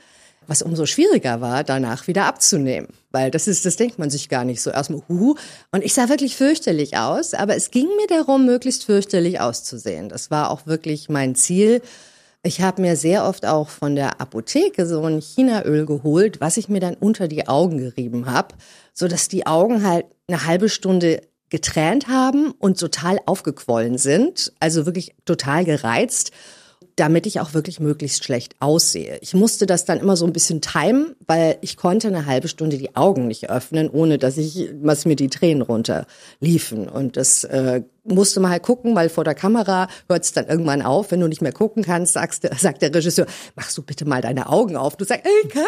[0.48, 2.88] Was umso schwieriger war, danach wieder abzunehmen.
[3.12, 4.72] Weil das ist, das denkt man sich gar nicht so.
[4.72, 5.36] Erstmal, huhu.
[5.72, 10.10] Und ich sah wirklich fürchterlich aus, aber es ging mir darum, möglichst fürchterlich auszusehen.
[10.10, 11.84] Das war auch wirklich mein Ziel.
[12.46, 16.70] Ich habe mir sehr oft auch von der Apotheke so ein Chinaöl geholt, was ich
[16.70, 18.54] mir dann unter die Augen gerieben habe,
[18.94, 24.86] so dass die Augen halt eine halbe Stunde getränt haben und total aufgequollen sind, also
[24.86, 26.34] wirklich total gereizt
[26.96, 29.18] damit ich auch wirklich möglichst schlecht aussehe.
[29.22, 32.78] Ich musste das dann immer so ein bisschen timen, weil ich konnte eine halbe Stunde
[32.78, 36.88] die Augen nicht öffnen, ohne dass ich, was mir die Tränen runterliefen.
[36.88, 40.82] Und das äh, musste man halt gucken, weil vor der Kamera hört es dann irgendwann
[40.82, 41.12] auf.
[41.12, 44.48] Wenn du nicht mehr gucken kannst, sagst, sagt der Regisseur, machst du bitte mal deine
[44.48, 44.96] Augen auf.
[44.96, 45.64] Du sagst, ey, kann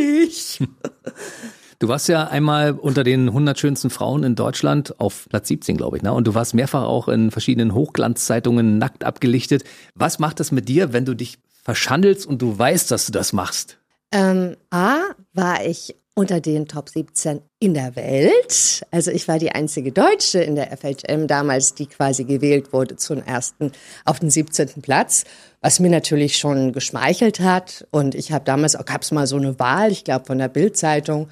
[0.00, 0.58] ich.
[1.82, 5.96] Du warst ja einmal unter den 100 schönsten Frauen in Deutschland auf Platz 17, glaube
[5.96, 6.12] ich, ne?
[6.12, 9.64] Und du warst mehrfach auch in verschiedenen Hochglanzzeitungen nackt abgelichtet.
[9.96, 13.32] Was macht das mit dir, wenn du dich verschandelst und du weißt, dass du das
[13.32, 13.78] machst?
[14.12, 14.98] Ähm, A,
[15.32, 18.86] war ich unter den Top 17 in der Welt.
[18.92, 23.24] Also ich war die einzige Deutsche in der FHM damals, die quasi gewählt wurde zum
[23.24, 23.72] ersten
[24.04, 24.82] auf den 17.
[24.82, 25.24] Platz,
[25.60, 27.88] was mir natürlich schon geschmeichelt hat.
[27.90, 31.28] Und ich habe damals, gab es mal so eine Wahl, ich glaube von der Bildzeitung,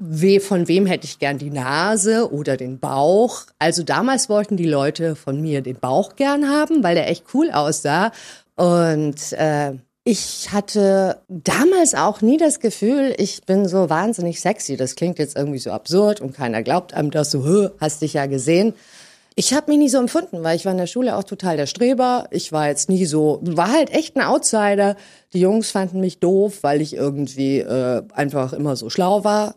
[0.00, 3.42] we, von wem hätte ich gern die Nase oder den Bauch.
[3.58, 7.50] Also damals wollten die Leute von mir den Bauch gern haben, weil der echt cool
[7.50, 8.10] aussah.
[8.56, 14.78] Und äh, ich hatte damals auch nie das Gefühl, ich bin so wahnsinnig sexy.
[14.78, 18.24] Das klingt jetzt irgendwie so absurd und keiner glaubt einem das so, hast dich ja
[18.24, 18.72] gesehen.
[19.36, 21.66] Ich habe mich nie so empfunden, weil ich war in der Schule auch total der
[21.66, 22.26] Streber.
[22.30, 24.96] Ich war jetzt nie so, war halt echt ein Outsider.
[25.32, 29.54] Die Jungs fanden mich doof, weil ich irgendwie äh, einfach immer so schlau war.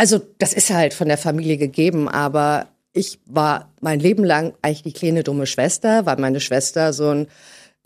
[0.00, 4.82] Also das ist halt von der Familie gegeben, aber ich war mein Leben lang eigentlich
[4.82, 7.26] die kleine dumme Schwester, weil meine Schwester so ein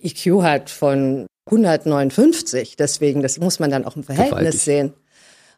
[0.00, 2.77] IQ hat von 159.
[2.77, 4.61] Deswegen, das muss man dann auch im Verhältnis Gewaltig.
[4.61, 4.92] sehen.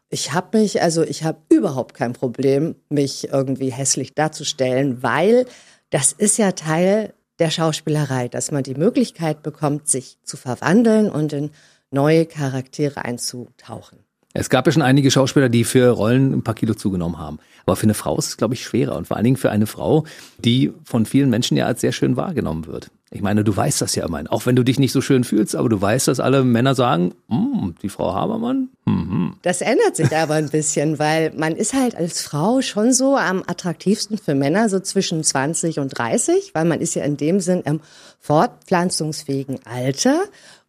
[0.09, 5.45] Ich habe mich, also ich habe überhaupt kein Problem, mich irgendwie hässlich darzustellen, weil
[5.91, 11.33] das ist ja Teil der Schauspielerei, dass man die Möglichkeit bekommt, sich zu verwandeln und
[11.33, 11.51] in
[11.91, 14.06] neue Charaktere einzutauchen.
[14.39, 17.39] Es gab ja schon einige Schauspieler, die für Rollen ein paar Kilo zugenommen haben.
[17.65, 18.95] Aber für eine Frau ist es, glaube ich, schwerer.
[18.95, 20.05] Und vor allen Dingen für eine Frau,
[20.37, 22.91] die von vielen Menschen ja als sehr schön wahrgenommen wird.
[23.09, 24.27] Ich meine, du weißt das ja immerhin.
[24.27, 27.15] Auch wenn du dich nicht so schön fühlst, aber du weißt, dass alle Männer sagen,
[27.29, 28.69] hm, die Frau Habermann.
[28.85, 29.37] Mhm.
[29.41, 33.43] Das ändert sich aber ein bisschen, weil man ist halt als Frau schon so am
[33.47, 37.61] attraktivsten für Männer, so zwischen 20 und 30, weil man ist ja in dem Sinn
[37.61, 37.79] im
[38.19, 40.19] fortpflanzungsfähigen Alter.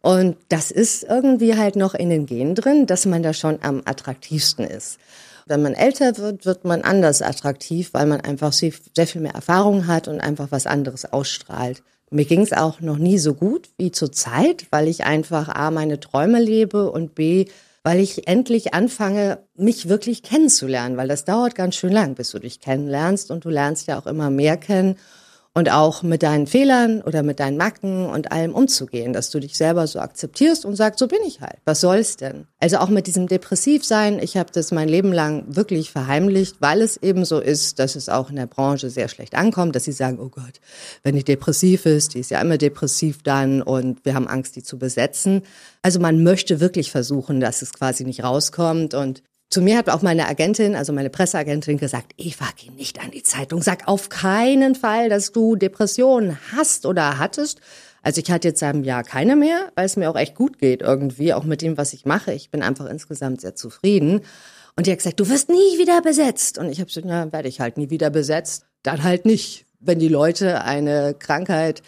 [0.01, 3.81] Und das ist irgendwie halt noch in den Genen drin, dass man da schon am
[3.85, 4.97] attraktivsten ist.
[5.45, 9.87] Wenn man älter wird, wird man anders attraktiv, weil man einfach sehr viel mehr Erfahrung
[9.87, 11.83] hat und einfach was anderes ausstrahlt.
[12.11, 15.69] Mir ging es auch noch nie so gut wie zur Zeit, weil ich einfach A,
[15.69, 17.45] meine Träume lebe und B,
[17.83, 22.39] weil ich endlich anfange, mich wirklich kennenzulernen, weil das dauert ganz schön lang, bis du
[22.39, 24.97] dich kennenlernst und du lernst ja auch immer mehr kennen
[25.55, 29.57] und auch mit deinen Fehlern oder mit deinen Macken und allem umzugehen, dass du dich
[29.57, 31.57] selber so akzeptierst und sagst, so bin ich halt.
[31.65, 32.45] Was soll's denn?
[32.59, 36.97] Also auch mit diesem Depressivsein, ich habe das mein Leben lang wirklich verheimlicht, weil es
[36.97, 40.19] eben so ist, dass es auch in der Branche sehr schlecht ankommt, dass sie sagen,
[40.19, 40.61] oh Gott,
[41.03, 44.63] wenn die depressiv ist, die ist ja immer depressiv dann und wir haben Angst, die
[44.63, 45.41] zu besetzen.
[45.81, 50.01] Also man möchte wirklich versuchen, dass es quasi nicht rauskommt und zu mir hat auch
[50.01, 54.75] meine Agentin, also meine Presseagentin gesagt, Eva, geh nicht an die Zeitung, sag auf keinen
[54.75, 57.59] Fall, dass du Depressionen hast oder hattest.
[58.01, 60.59] Also ich hatte jetzt seit einem Jahr keine mehr, weil es mir auch echt gut
[60.59, 62.31] geht irgendwie, auch mit dem, was ich mache.
[62.33, 64.21] Ich bin einfach insgesamt sehr zufrieden.
[64.75, 66.57] Und die hat gesagt, du wirst nie wieder besetzt.
[66.57, 68.65] Und ich habe gesagt, na, werde ich halt nie wieder besetzt.
[68.83, 69.65] Dann halt nicht.
[69.81, 71.81] Wenn die Leute eine Krankheit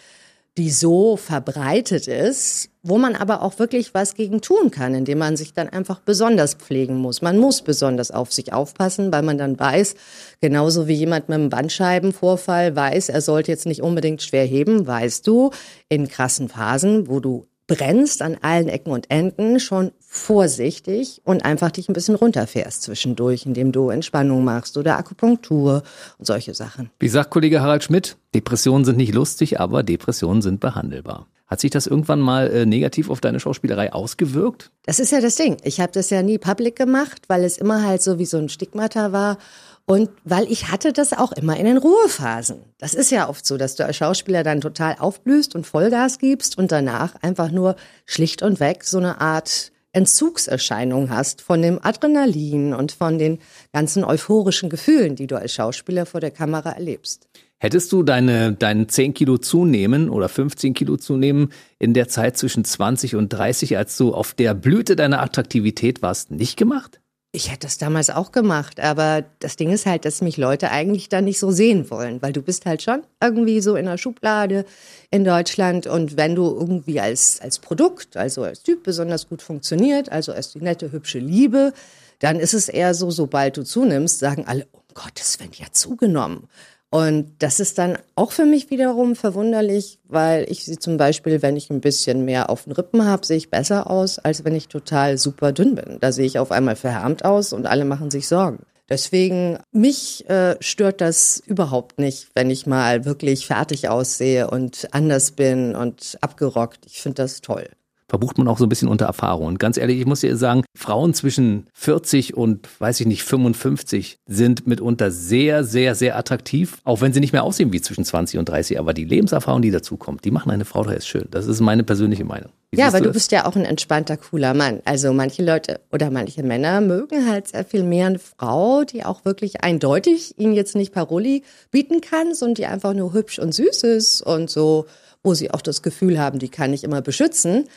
[0.58, 5.36] die so verbreitet ist, wo man aber auch wirklich was gegen tun kann, indem man
[5.36, 7.22] sich dann einfach besonders pflegen muss.
[7.22, 9.94] Man muss besonders auf sich aufpassen, weil man dann weiß,
[10.40, 15.26] genauso wie jemand mit einem Bandscheibenvorfall weiß, er sollte jetzt nicht unbedingt schwer heben, weißt
[15.26, 15.52] du,
[15.88, 21.70] in krassen Phasen, wo du brennst an allen Ecken und Enden schon vorsichtig und einfach
[21.70, 25.82] dich ein bisschen runterfährst zwischendurch, indem du Entspannung machst oder Akupunktur
[26.18, 26.90] und solche Sachen.
[27.00, 31.28] Wie sagt Kollege Harald Schmidt, Depressionen sind nicht lustig, aber Depressionen sind behandelbar.
[31.46, 34.70] Hat sich das irgendwann mal äh, negativ auf deine Schauspielerei ausgewirkt?
[34.84, 35.56] Das ist ja das Ding.
[35.64, 38.50] Ich habe das ja nie public gemacht, weil es immer halt so wie so ein
[38.50, 39.38] Stigmata war.
[39.86, 42.56] Und weil ich hatte das auch immer in den Ruhephasen.
[42.78, 46.58] Das ist ja oft so, dass du als Schauspieler dann total aufblühst und Vollgas gibst
[46.58, 52.72] und danach einfach nur schlicht und weg so eine Art Entzugserscheinung hast von dem Adrenalin
[52.72, 53.38] und von den
[53.72, 57.28] ganzen euphorischen Gefühlen, die du als Schauspieler vor der Kamera erlebst.
[57.58, 62.64] Hättest du deine, deinen 10 Kilo zunehmen oder 15 Kilo zunehmen in der Zeit zwischen
[62.64, 67.01] 20 und 30, als du auf der Blüte deiner Attraktivität warst, nicht gemacht?
[67.34, 71.08] Ich hätte das damals auch gemacht, aber das Ding ist halt, dass mich Leute eigentlich
[71.08, 74.66] da nicht so sehen wollen, weil du bist halt schon irgendwie so in der Schublade
[75.10, 80.12] in Deutschland und wenn du irgendwie als, als Produkt, also als Typ besonders gut funktioniert,
[80.12, 81.72] also als die nette, hübsche Liebe,
[82.18, 86.48] dann ist es eher so, sobald du zunimmst, sagen alle, um Gottes Willen, hat zugenommen.
[86.92, 91.56] Und das ist dann auch für mich wiederum verwunderlich, weil ich sie zum Beispiel, wenn
[91.56, 94.68] ich ein bisschen mehr auf den Rippen habe, sehe ich besser aus, als wenn ich
[94.68, 95.96] total super dünn bin.
[96.00, 98.66] Da sehe ich auf einmal verhärmt aus und alle machen sich Sorgen.
[98.90, 105.30] Deswegen, mich äh, stört das überhaupt nicht, wenn ich mal wirklich fertig aussehe und anders
[105.30, 106.84] bin und abgerockt.
[106.84, 107.70] Ich finde das toll
[108.12, 109.46] verbucht man auch so ein bisschen unter Erfahrung.
[109.46, 114.18] Und ganz ehrlich, ich muss dir sagen, Frauen zwischen 40 und, weiß ich nicht, 55
[114.26, 118.38] sind mitunter sehr, sehr, sehr attraktiv, auch wenn sie nicht mehr aussehen wie zwischen 20
[118.38, 118.78] und 30.
[118.78, 121.26] Aber die Lebenserfahrung, die dazukommt, die machen eine Frau da jetzt schön.
[121.30, 122.50] Das ist meine persönliche Meinung.
[122.70, 124.80] Wie ja, aber du, du bist ja auch ein entspannter, cooler Mann.
[124.84, 129.24] Also manche Leute oder manche Männer mögen halt sehr viel mehr eine Frau, die auch
[129.24, 133.84] wirklich eindeutig ihnen jetzt nicht Paroli bieten kann, sondern die einfach nur hübsch und süß
[133.84, 134.84] ist und so,
[135.22, 137.68] wo sie auch das Gefühl haben, die kann ich immer beschützen.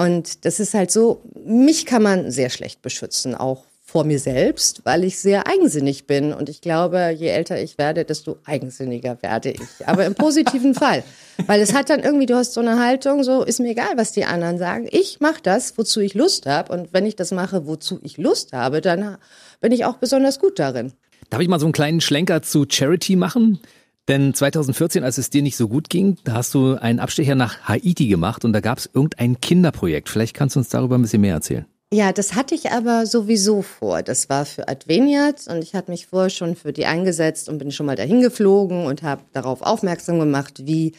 [0.00, 4.80] Und das ist halt so, mich kann man sehr schlecht beschützen, auch vor mir selbst,
[4.84, 6.32] weil ich sehr eigensinnig bin.
[6.32, 9.86] Und ich glaube, je älter ich werde, desto eigensinniger werde ich.
[9.86, 11.04] Aber im positiven Fall.
[11.46, 14.12] Weil es hat dann irgendwie, du hast so eine Haltung, so ist mir egal, was
[14.12, 14.88] die anderen sagen.
[14.90, 16.72] Ich mache das, wozu ich Lust habe.
[16.72, 19.18] Und wenn ich das mache, wozu ich Lust habe, dann
[19.60, 20.92] bin ich auch besonders gut darin.
[21.28, 23.60] Darf ich mal so einen kleinen Schlenker zu Charity machen?
[24.08, 27.68] Denn 2014, als es dir nicht so gut ging, da hast du einen Abstecher nach
[27.68, 30.08] Haiti gemacht und da gab es irgendein Kinderprojekt.
[30.08, 31.66] Vielleicht kannst du uns darüber ein bisschen mehr erzählen.
[31.92, 34.02] Ja, das hatte ich aber sowieso vor.
[34.02, 37.72] Das war für Adveniat und ich hatte mich vorher schon für die eingesetzt und bin
[37.72, 40.92] schon mal dahin geflogen und habe darauf aufmerksam gemacht, wie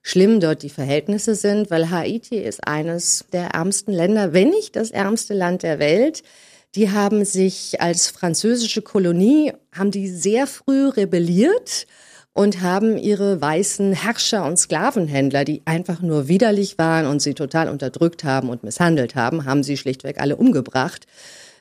[0.00, 4.90] schlimm dort die Verhältnisse sind, weil Haiti ist eines der ärmsten Länder, wenn nicht das
[4.90, 6.22] ärmste Land der Welt.
[6.74, 11.86] Die haben sich als französische Kolonie, haben die sehr früh rebelliert
[12.38, 17.68] und haben ihre weißen Herrscher und Sklavenhändler, die einfach nur widerlich waren und sie total
[17.68, 21.08] unterdrückt haben und misshandelt haben, haben sie schlichtweg alle umgebracht.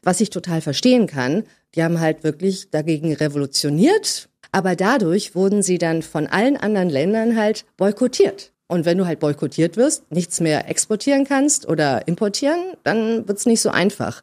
[0.04, 1.46] Was ich total verstehen kann.
[1.74, 7.36] Die haben halt wirklich dagegen revolutioniert, aber dadurch wurden sie dann von allen anderen Ländern
[7.36, 8.52] halt boykottiert.
[8.68, 13.62] Und wenn du halt boykottiert wirst, nichts mehr exportieren kannst oder importieren, dann wird's nicht
[13.62, 14.22] so einfach.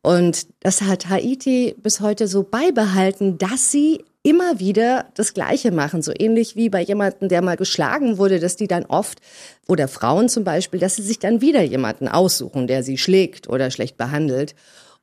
[0.00, 6.02] Und das hat Haiti bis heute so beibehalten, dass sie immer wieder das Gleiche machen.
[6.02, 9.20] So ähnlich wie bei jemandem, der mal geschlagen wurde, dass die dann oft,
[9.68, 13.70] oder Frauen zum Beispiel, dass sie sich dann wieder jemanden aussuchen, der sie schlägt oder
[13.70, 14.54] schlecht behandelt.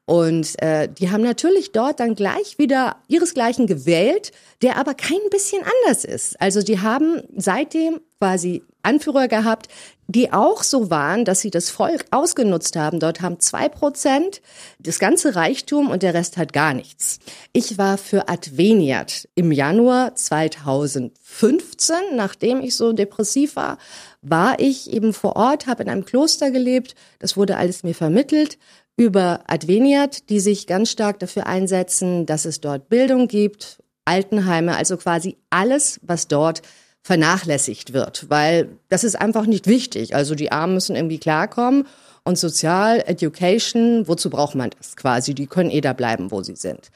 [0.05, 4.31] Und äh, die haben natürlich dort dann gleich wieder ihresgleichen gewählt,
[4.63, 6.41] der aber kein bisschen anders ist.
[6.41, 9.67] Also die haben seitdem quasi Anführer gehabt,
[10.07, 12.99] die auch so waren, dass sie das Volk ausgenutzt haben.
[12.99, 14.41] Dort haben zwei Prozent
[14.79, 17.19] das ganze Reichtum und der Rest hat gar nichts.
[17.53, 23.77] Ich war für Adveniat im Januar 2015, nachdem ich so depressiv war,
[24.21, 26.95] war ich eben vor Ort, habe in einem Kloster gelebt.
[27.19, 28.57] Das wurde alles mir vermittelt
[28.97, 34.97] über Adveniat, die sich ganz stark dafür einsetzen, dass es dort Bildung gibt, Altenheime, also
[34.97, 36.63] quasi alles, was dort
[37.01, 40.15] vernachlässigt wird, weil das ist einfach nicht wichtig.
[40.15, 41.87] Also die Armen müssen irgendwie klarkommen
[42.23, 45.33] und Sozial, Education, wozu braucht man das quasi?
[45.33, 46.91] Die können eh da bleiben, wo sie sind.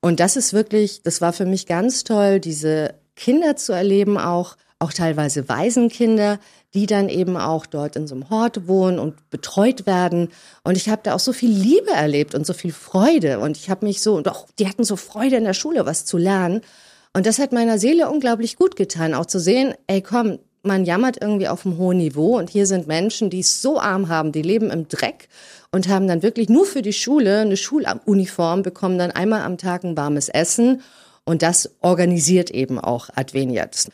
[0.00, 4.56] Und das ist wirklich, das war für mich ganz toll, diese Kinder zu erleben, auch,
[4.78, 6.38] auch teilweise Waisenkinder,
[6.72, 10.28] die dann eben auch dort in so einem Hort wohnen und betreut werden.
[10.62, 13.40] Und ich habe da auch so viel Liebe erlebt und so viel Freude.
[13.40, 16.06] Und ich habe mich so, und auch die hatten so Freude in der Schule, was
[16.06, 16.62] zu lernen.
[17.12, 21.20] Und das hat meiner Seele unglaublich gut getan, auch zu sehen, ey komm, man jammert
[21.20, 24.42] irgendwie auf einem hohen Niveau und hier sind Menschen, die es so arm haben, die
[24.42, 25.28] leben im Dreck
[25.72, 29.84] und haben dann wirklich nur für die Schule eine Schuluniform, bekommen dann einmal am Tag
[29.84, 30.82] ein warmes Essen
[31.24, 33.88] und das organisiert eben auch Adveniat.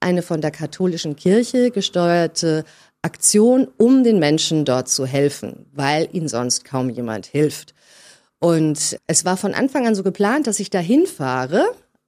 [0.00, 2.64] Eine von der katholischen Kirche gesteuerte
[3.02, 7.74] Aktion, um den Menschen dort zu helfen, weil ihnen sonst kaum jemand hilft.
[8.38, 11.64] Und es war von Anfang an so geplant, dass ich da hinfahre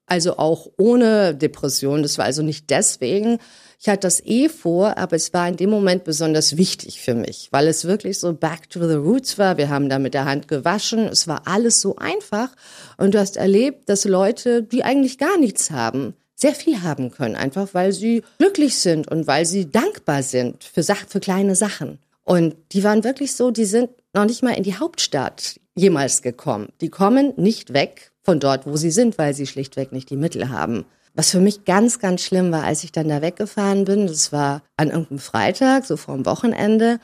[0.09, 2.03] also auch ohne Depression.
[2.03, 3.38] Das war also nicht deswegen.
[3.81, 7.49] Ich hatte das eh vor, aber es war in dem Moment besonders wichtig für mich,
[7.53, 9.57] weil es wirklich so back to the roots war.
[9.57, 11.07] Wir haben da mit der Hand gewaschen.
[11.07, 12.51] Es war alles so einfach.
[12.97, 17.37] Und du hast erlebt, dass Leute, die eigentlich gar nichts haben, sehr viel haben können,
[17.37, 21.99] einfach weil sie glücklich sind und weil sie dankbar sind für, Sach für kleine Sachen.
[22.25, 26.68] Und die waren wirklich so, die sind noch nicht mal in die Hauptstadt jemals gekommen.
[26.81, 30.51] Die kommen nicht weg von dort, wo sie sind, weil sie schlichtweg nicht die Mittel
[30.51, 30.85] haben.
[31.14, 34.61] Was für mich ganz, ganz schlimm war, als ich dann da weggefahren bin, das war
[34.77, 37.01] an irgendeinem Freitag, so vor dem Wochenende.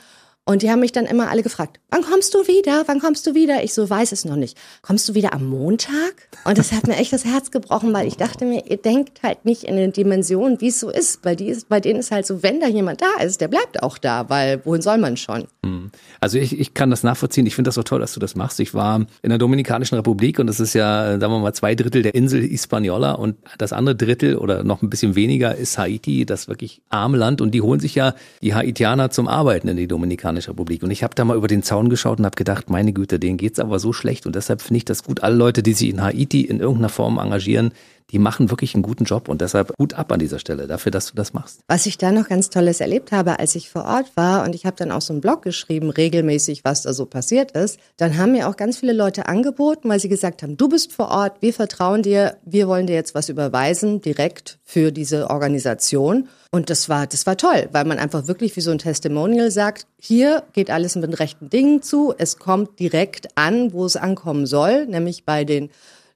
[0.47, 2.83] Und die haben mich dann immer alle gefragt, wann kommst du wieder?
[2.87, 3.65] Wann kommst du wieder?
[3.65, 4.59] Ich so, weiß es noch nicht.
[4.83, 6.29] Kommst du wieder am Montag?
[6.45, 9.47] Und das hat mir echt das Herz gebrochen, weil ich dachte mir, ihr denkt halt
[9.47, 11.23] nicht in den Dimensionen, wie es so ist.
[11.23, 13.83] Bei, die ist, bei denen ist halt so, wenn da jemand da ist, der bleibt
[13.83, 15.47] auch da, weil wohin soll man schon?
[15.65, 15.91] Hm.
[16.21, 17.47] Also ich, ich kann das nachvollziehen.
[17.47, 18.61] Ich finde das so toll, dass du das machst.
[18.61, 22.03] Ich war in der Dominikanischen Republik und das ist ja, sagen wir mal, zwei Drittel
[22.03, 26.49] der Insel Hispaniola und das andere Drittel oder noch ein bisschen weniger ist Haiti, das
[26.49, 30.34] wirklich arme Land und die holen sich ja die Haitianer zum Arbeiten in die Dominikanische
[30.37, 30.83] Republik.
[30.83, 33.37] Und ich habe da mal über den Zaun geschaut und habe gedacht, meine Güte, denen
[33.37, 34.27] geht's aber so schlecht.
[34.27, 35.23] Und deshalb finde ich das gut.
[35.23, 37.73] Alle Leute, die sich in Haiti in irgendeiner Form engagieren,
[38.11, 41.07] die machen wirklich einen guten Job und deshalb gut ab an dieser Stelle dafür, dass
[41.07, 41.61] du das machst.
[41.69, 44.67] Was ich da noch ganz Tolles erlebt habe, als ich vor Ort war und ich
[44.67, 48.33] habe dann auch so einen Blog geschrieben, regelmäßig, was da so passiert ist, dann haben
[48.33, 51.55] mir auch ganz viele Leute angeboten, weil sie gesagt haben, du bist vor Ort, wir
[51.55, 56.29] vertrauen dir, wir wollen dir jetzt was überweisen, direkt für diese Organisation.
[56.51, 59.87] Und das war, das war toll, weil man einfach wirklich wie so ein Testimonial sagt,
[59.99, 64.87] hier geht alles mit rechten Dingen zu, es kommt direkt an, wo es ankommen soll,
[64.87, 65.71] nämlich bei den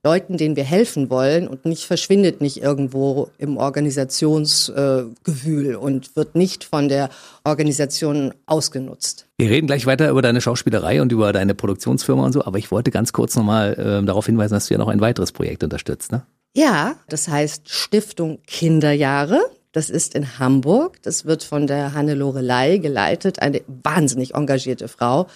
[0.04, 6.36] Leuten, denen wir helfen wollen und nicht verschwindet nicht irgendwo im Organisationsgewühl äh, und wird
[6.36, 7.10] nicht von der
[7.42, 9.26] Organisation ausgenutzt.
[9.38, 12.70] Wir reden gleich weiter über deine Schauspielerei und über deine Produktionsfirma und so, aber ich
[12.70, 16.12] wollte ganz kurz nochmal äh, darauf hinweisen, dass du ja noch ein weiteres Projekt unterstützt,
[16.12, 16.22] ne?
[16.54, 19.40] Ja, das heißt Stiftung Kinderjahre.
[19.72, 21.02] Das ist in Hamburg.
[21.02, 25.26] Das wird von der Hannelore Ley geleitet, eine wahnsinnig engagierte Frau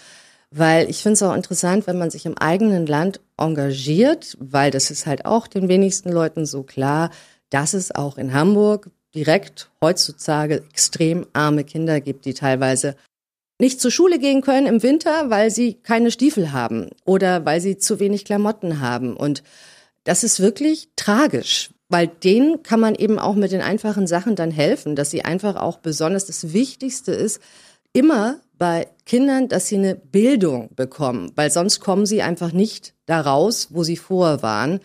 [0.55, 4.91] weil ich finde es auch interessant, wenn man sich im eigenen Land engagiert, weil das
[4.91, 7.11] ist halt auch den wenigsten Leuten so klar,
[7.51, 12.97] dass es auch in Hamburg direkt heutzutage extrem arme Kinder gibt, die teilweise
[13.59, 17.79] nicht zur Schule gehen können im Winter, weil sie keine Stiefel haben oder weil sie
[17.79, 19.17] zu wenig Klamotten haben.
[19.17, 19.43] Und
[20.05, 24.51] das ist wirklich tragisch, weil denen kann man eben auch mit den einfachen Sachen dann
[24.51, 27.41] helfen, dass sie einfach auch besonders das Wichtigste ist,
[27.93, 33.21] immer bei Kindern, dass sie eine Bildung bekommen, weil sonst kommen sie einfach nicht da
[33.21, 34.81] raus, wo sie vorher waren.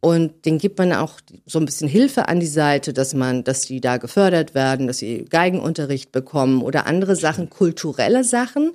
[0.00, 3.62] Und den gibt man auch so ein bisschen Hilfe an die Seite, dass man, dass
[3.62, 8.72] die da gefördert werden, dass sie Geigenunterricht bekommen oder andere Sachen, kulturelle Sachen.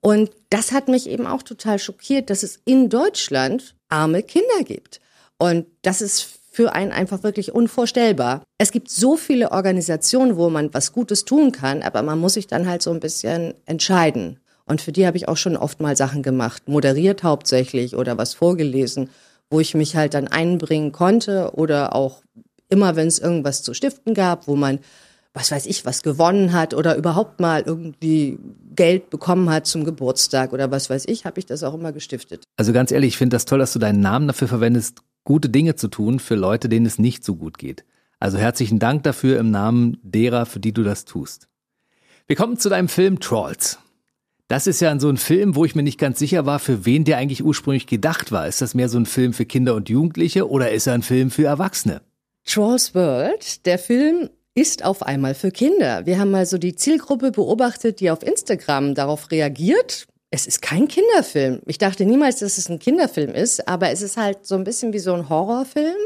[0.00, 5.00] Und das hat mich eben auch total schockiert, dass es in Deutschland arme Kinder gibt.
[5.36, 8.44] Und das ist für einen einfach wirklich unvorstellbar.
[8.58, 12.46] Es gibt so viele Organisationen, wo man was Gutes tun kann, aber man muss sich
[12.46, 14.38] dann halt so ein bisschen entscheiden.
[14.64, 18.34] Und für die habe ich auch schon oft mal Sachen gemacht, moderiert hauptsächlich oder was
[18.34, 19.10] vorgelesen,
[19.50, 22.22] wo ich mich halt dann einbringen konnte oder auch
[22.68, 24.78] immer, wenn es irgendwas zu stiften gab, wo man
[25.34, 28.38] was weiß ich, was gewonnen hat oder überhaupt mal irgendwie
[28.74, 32.44] Geld bekommen hat zum Geburtstag oder was weiß ich, habe ich das auch immer gestiftet.
[32.56, 35.74] Also ganz ehrlich, ich finde das toll, dass du deinen Namen dafür verwendest, gute Dinge
[35.74, 37.84] zu tun für Leute, denen es nicht so gut geht.
[38.20, 41.48] Also herzlichen Dank dafür im Namen derer, für die du das tust.
[42.26, 43.78] Wir kommen zu deinem Film Trolls.
[44.46, 47.04] Das ist ja so ein Film, wo ich mir nicht ganz sicher war, für wen
[47.04, 48.46] der eigentlich ursprünglich gedacht war.
[48.46, 51.30] Ist das mehr so ein Film für Kinder und Jugendliche oder ist er ein Film
[51.30, 52.02] für Erwachsene?
[52.46, 56.06] Trolls World, der Film ist auf einmal für Kinder.
[56.06, 60.06] Wir haben mal so die Zielgruppe beobachtet, die auf Instagram darauf reagiert.
[60.30, 61.60] Es ist kein Kinderfilm.
[61.66, 64.92] Ich dachte niemals, dass es ein Kinderfilm ist, aber es ist halt so ein bisschen
[64.92, 65.96] wie so ein Horrorfilm,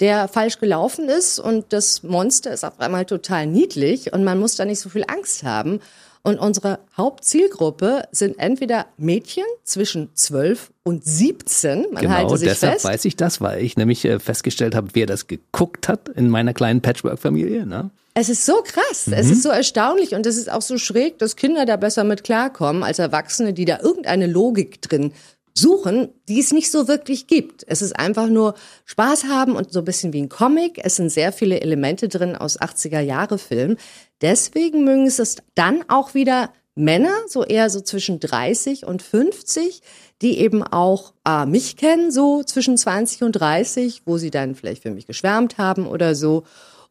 [0.00, 4.54] der falsch gelaufen ist und das Monster ist auf einmal total niedlich und man muss
[4.54, 5.80] da nicht so viel Angst haben.
[6.22, 11.86] Und unsere Hauptzielgruppe sind entweder Mädchen zwischen 12 und 17.
[11.92, 12.84] Man genau, halte sich deshalb fest.
[12.84, 16.54] weiß ich das, weil ich nämlich äh, festgestellt habe, wer das geguckt hat in meiner
[16.54, 17.66] kleinen Patchwork-Familie.
[17.66, 17.90] Ne?
[18.14, 19.12] Es ist so krass, mhm.
[19.12, 22.24] es ist so erstaunlich und es ist auch so schräg, dass Kinder da besser mit
[22.24, 25.12] klarkommen als Erwachsene, die da irgendeine Logik drin
[25.58, 27.64] suchen, die es nicht so wirklich gibt.
[27.66, 28.54] Es ist einfach nur
[28.84, 30.80] Spaß haben und so ein bisschen wie ein Comic.
[30.82, 33.76] Es sind sehr viele Elemente drin aus 80er Jahre Filmen.
[34.20, 39.82] Deswegen mögen es dann auch wieder Männer, so eher so zwischen 30 und 50,
[40.22, 44.82] die eben auch äh, mich kennen, so zwischen 20 und 30, wo sie dann vielleicht
[44.82, 46.44] für mich geschwärmt haben oder so.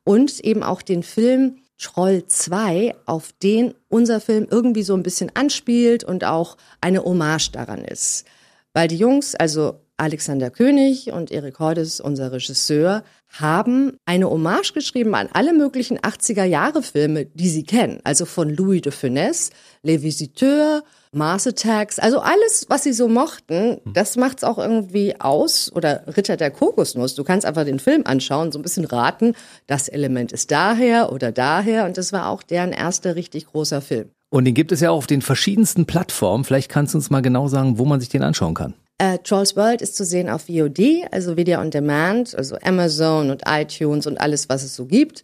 [0.04, 5.32] Und eben auch den Film Troll 2, auf den unser Film irgendwie so ein bisschen
[5.36, 8.26] anspielt und auch eine Hommage daran ist.
[8.74, 15.16] Weil die Jungs, also Alexander König und Erik Hordes, unser Regisseur, haben eine Hommage geschrieben
[15.16, 18.00] an alle möglichen 80er-Jahre-Filme, die sie kennen.
[18.04, 19.50] Also von Louis de Funès,
[19.82, 25.72] Les Visiteurs, Mars Attacks, also alles, was sie so mochten, das macht's auch irgendwie aus.
[25.74, 27.16] Oder Ritter der Kokosnuss.
[27.16, 29.34] Du kannst einfach den Film anschauen, so ein bisschen raten,
[29.66, 31.86] das Element ist daher oder daher.
[31.86, 34.10] Und das war auch deren erster richtig großer Film.
[34.30, 36.44] Und den gibt es ja auch auf den verschiedensten Plattformen.
[36.44, 38.76] Vielleicht kannst du uns mal genau sagen, wo man sich den anschauen kann.
[39.00, 43.44] Äh, Trolls World ist zu sehen auf VOD, also Video on Demand, also Amazon und
[43.46, 45.24] iTunes und alles, was es so gibt.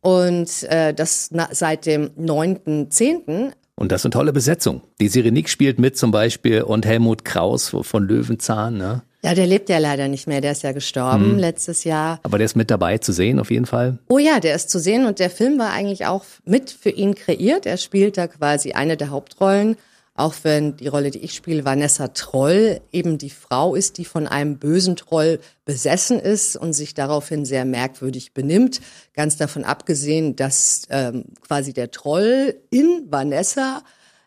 [0.00, 3.52] Und äh, das na, seit dem 9.10.
[3.74, 4.82] Und das ist eine tolle Besetzung.
[5.00, 8.76] Die Sirenik spielt mit zum Beispiel und Helmut Kraus von Löwenzahn.
[8.76, 9.02] Ne?
[9.22, 10.40] Ja, der lebt ja leider nicht mehr.
[10.40, 11.38] Der ist ja gestorben hm.
[11.38, 12.20] letztes Jahr.
[12.22, 13.98] Aber der ist mit dabei zu sehen, auf jeden Fall.
[14.08, 17.16] Oh ja, der ist zu sehen und der Film war eigentlich auch mit für ihn
[17.16, 17.66] kreiert.
[17.66, 19.76] Er spielt da quasi eine der Hauptrollen.
[20.18, 24.26] Auch wenn die Rolle, die ich spiele, Vanessa Troll, eben die Frau ist, die von
[24.26, 28.80] einem bösen Troll besessen ist und sich daraufhin sehr merkwürdig benimmt.
[29.14, 33.84] Ganz davon abgesehen, dass ähm, quasi der Troll in Vanessa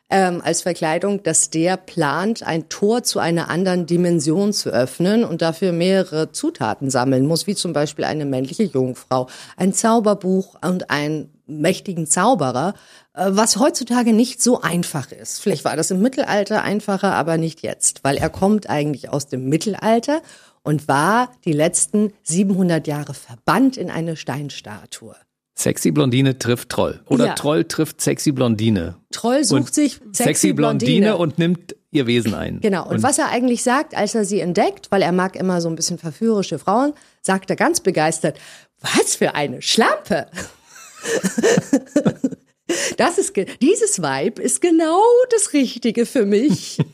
[0.10, 5.42] ähm, als Verkleidung, dass der plant, ein Tor zu einer anderen Dimension zu öffnen und
[5.42, 9.28] dafür mehrere Zutaten sammeln muss, wie zum Beispiel eine männliche Jungfrau,
[9.58, 12.76] ein Zauberbuch und einen mächtigen Zauberer,
[13.14, 15.42] was heutzutage nicht so einfach ist.
[15.42, 19.50] Vielleicht war das im Mittelalter einfacher, aber nicht jetzt, weil er kommt eigentlich aus dem
[19.50, 20.22] Mittelalter
[20.64, 25.16] und war die letzten 700 Jahre verbannt in eine Steinstatue.
[25.58, 27.02] Sexy Blondine trifft Troll.
[27.08, 27.34] Oder ja.
[27.34, 28.96] Troll trifft Sexy Blondine.
[29.12, 31.02] Troll sucht und sich Sexy, sexy Blondine.
[31.02, 32.62] Blondine und nimmt ihr Wesen ein.
[32.62, 32.86] Genau.
[32.86, 35.70] Und, und, was er eigentlich sagt, als er sie entdeckt, weil er mag immer so
[35.70, 38.40] ein bisschen verführerische Frauen, sagt er ganz begeistert,
[38.80, 40.28] was für eine Schlampe.
[42.98, 46.78] Das ist, dieses Vibe ist genau das Richtige für mich.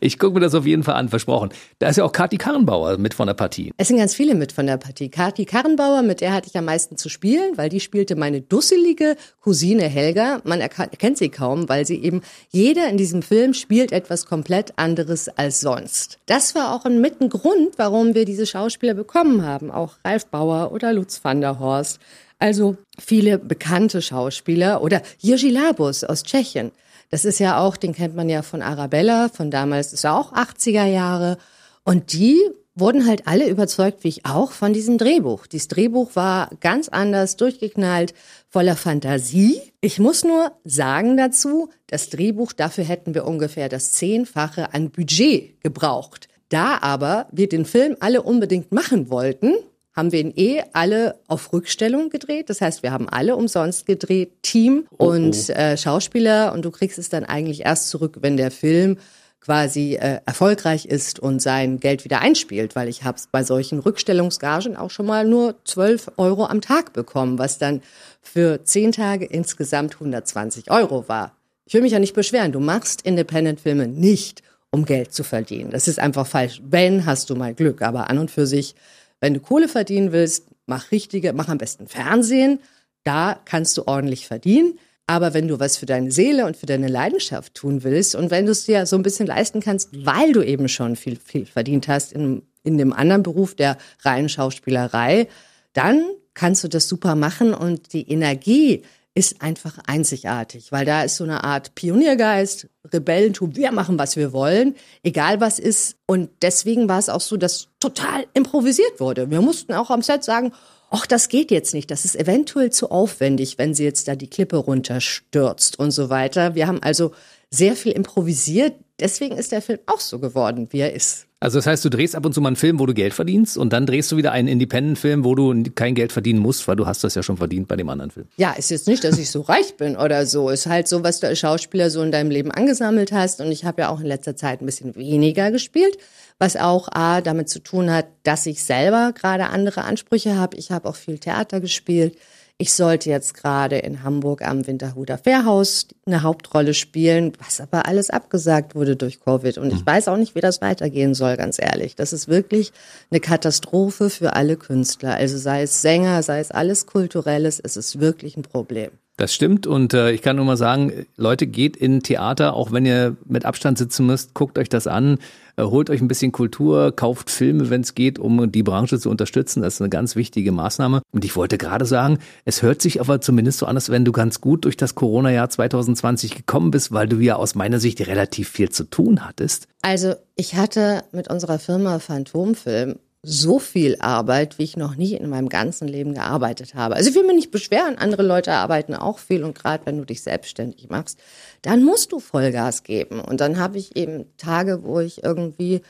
[0.00, 1.50] Ich gucke mir das auf jeden Fall an, versprochen.
[1.78, 3.72] Da ist ja auch Kati Karrenbauer mit von der Partie.
[3.76, 5.08] Es sind ganz viele mit von der Partie.
[5.08, 9.16] Kati Karrenbauer, mit der hatte ich am meisten zu spielen, weil die spielte meine dusselige
[9.40, 10.40] Cousine Helga.
[10.44, 15.28] Man erkennt sie kaum, weil sie eben, jeder in diesem Film spielt etwas komplett anderes
[15.28, 16.18] als sonst.
[16.26, 19.70] Das war auch ein mitten Grund, warum wir diese Schauspieler bekommen haben.
[19.70, 22.00] Auch Ralf Bauer oder Lutz van der Horst.
[22.38, 26.70] Also viele bekannte Schauspieler oder Jiří Labus aus Tschechien.
[27.10, 30.32] Das ist ja auch, den kennt man ja von Arabella, von damals ist er auch
[30.32, 31.38] 80er Jahre.
[31.84, 32.38] Und die
[32.74, 35.46] wurden halt alle überzeugt, wie ich auch, von diesem Drehbuch.
[35.46, 38.12] Dieses Drehbuch war ganz anders, durchgeknallt,
[38.48, 39.60] voller Fantasie.
[39.80, 45.62] Ich muss nur sagen dazu, das Drehbuch, dafür hätten wir ungefähr das Zehnfache an Budget
[45.62, 46.28] gebraucht.
[46.50, 49.54] Da aber wir den Film alle unbedingt machen wollten,
[49.96, 52.50] haben wir ihn eh alle auf Rückstellung gedreht.
[52.50, 56.52] Das heißt, wir haben alle umsonst gedreht, Team oh, und Äh, Schauspieler.
[56.52, 58.98] Und du kriegst es dann eigentlich erst zurück, wenn der Film
[59.40, 64.76] quasi äh, erfolgreich ist und sein Geld wieder einspielt, weil ich habe bei solchen Rückstellungsgagen
[64.76, 67.80] auch schon mal nur 12 Euro am Tag bekommen, was dann
[68.20, 71.36] für zehn Tage insgesamt 120 Euro war.
[71.64, 75.70] Ich will mich ja nicht beschweren, du machst Independent-Filme nicht, um Geld zu verdienen.
[75.70, 76.60] Das ist einfach falsch.
[76.68, 78.74] Wenn, hast du mal Glück, aber an und für sich
[79.20, 82.60] wenn du Kohle verdienen willst, mach richtige, mach am besten Fernsehen.
[83.04, 84.78] Da kannst du ordentlich verdienen.
[85.06, 88.46] Aber wenn du was für deine Seele und für deine Leidenschaft tun willst und wenn
[88.46, 91.86] du es dir so ein bisschen leisten kannst, weil du eben schon viel, viel verdient
[91.86, 95.28] hast in, in dem anderen Beruf der reinen Schauspielerei,
[95.72, 96.04] dann
[96.34, 98.82] kannst du das super machen und die Energie
[99.16, 104.34] ist einfach einzigartig, weil da ist so eine Art Pioniergeist, Rebellentum, wir machen, was wir
[104.34, 105.96] wollen, egal was ist.
[106.06, 109.30] Und deswegen war es auch so, dass total improvisiert wurde.
[109.30, 110.52] Wir mussten auch am Set sagen,
[110.90, 114.28] ach, das geht jetzt nicht, das ist eventuell zu aufwendig, wenn sie jetzt da die
[114.28, 116.54] Klippe runterstürzt und so weiter.
[116.54, 117.12] Wir haben also
[117.50, 118.74] sehr viel improvisiert.
[119.00, 121.26] Deswegen ist der Film auch so geworden, wie er ist.
[121.46, 123.56] Also das heißt, du drehst ab und zu mal einen Film, wo du Geld verdienst
[123.56, 126.88] und dann drehst du wieder einen Independent-Film, wo du kein Geld verdienen musst, weil du
[126.88, 128.26] hast das ja schon verdient bei dem anderen Film.
[128.36, 130.50] Ja, ist jetzt nicht, dass ich so reich bin oder so.
[130.50, 133.40] Ist halt so, was du als Schauspieler so in deinem Leben angesammelt hast.
[133.40, 135.96] Und ich habe ja auch in letzter Zeit ein bisschen weniger gespielt,
[136.40, 140.56] was auch A, damit zu tun hat, dass ich selber gerade andere Ansprüche habe.
[140.56, 142.18] Ich habe auch viel Theater gespielt.
[142.58, 148.08] Ich sollte jetzt gerade in Hamburg am Winterhuder Fährhaus eine Hauptrolle spielen, was aber alles
[148.08, 149.58] abgesagt wurde durch Covid.
[149.58, 149.86] Und ich hm.
[149.86, 151.96] weiß auch nicht, wie das weitergehen soll, ganz ehrlich.
[151.96, 152.72] Das ist wirklich
[153.10, 155.16] eine Katastrophe für alle Künstler.
[155.16, 158.90] Also sei es Sänger, sei es alles Kulturelles, es ist wirklich ein Problem.
[159.16, 162.84] Das stimmt und äh, ich kann nur mal sagen, Leute, geht in Theater, auch wenn
[162.84, 165.18] ihr mit Abstand sitzen müsst, guckt euch das an,
[165.56, 169.08] äh, holt euch ein bisschen Kultur, kauft Filme, wenn es geht, um die Branche zu
[169.08, 169.62] unterstützen.
[169.62, 171.00] Das ist eine ganz wichtige Maßnahme.
[171.12, 174.12] Und ich wollte gerade sagen, es hört sich aber zumindest so an, als wenn du
[174.12, 178.50] ganz gut durch das Corona-Jahr 2020 gekommen bist, weil du ja aus meiner Sicht relativ
[178.50, 179.66] viel zu tun hattest.
[179.80, 182.96] Also ich hatte mit unserer Firma Phantomfilm
[183.28, 186.94] so viel Arbeit, wie ich noch nie in meinem ganzen Leben gearbeitet habe.
[186.94, 190.04] Also ich will mich nicht beschweren, andere Leute arbeiten auch viel und gerade wenn du
[190.04, 191.18] dich selbstständig machst,
[191.62, 193.20] dann musst du Vollgas geben.
[193.20, 195.82] Und dann habe ich eben Tage, wo ich irgendwie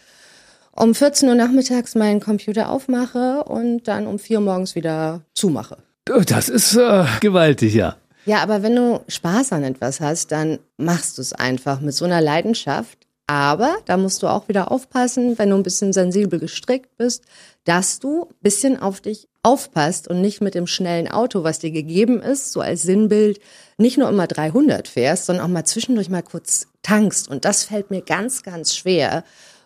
[0.73, 5.79] um 14 Uhr nachmittags meinen Computer aufmache und dann um 4 Uhr morgens wieder zumache.
[6.27, 7.97] Das ist äh, gewaltig, ja.
[8.25, 12.05] Ja, aber wenn du Spaß an etwas hast, dann machst du es einfach mit so
[12.05, 13.06] einer Leidenschaft.
[13.27, 17.25] Aber da musst du auch wieder aufpassen, wenn du ein bisschen sensibel gestrickt bist,
[17.65, 21.73] dass du ein bisschen auf dich aufpasst und nicht mit dem schnellen Auto, was dir
[21.73, 23.41] gegeben ist, so als Sinnbild,
[23.79, 27.29] nicht nur immer 300 fährst, sondern auch mal zwischendurch mal kurz tankst.
[27.29, 29.25] Und das fällt mir ganz, ganz schwer,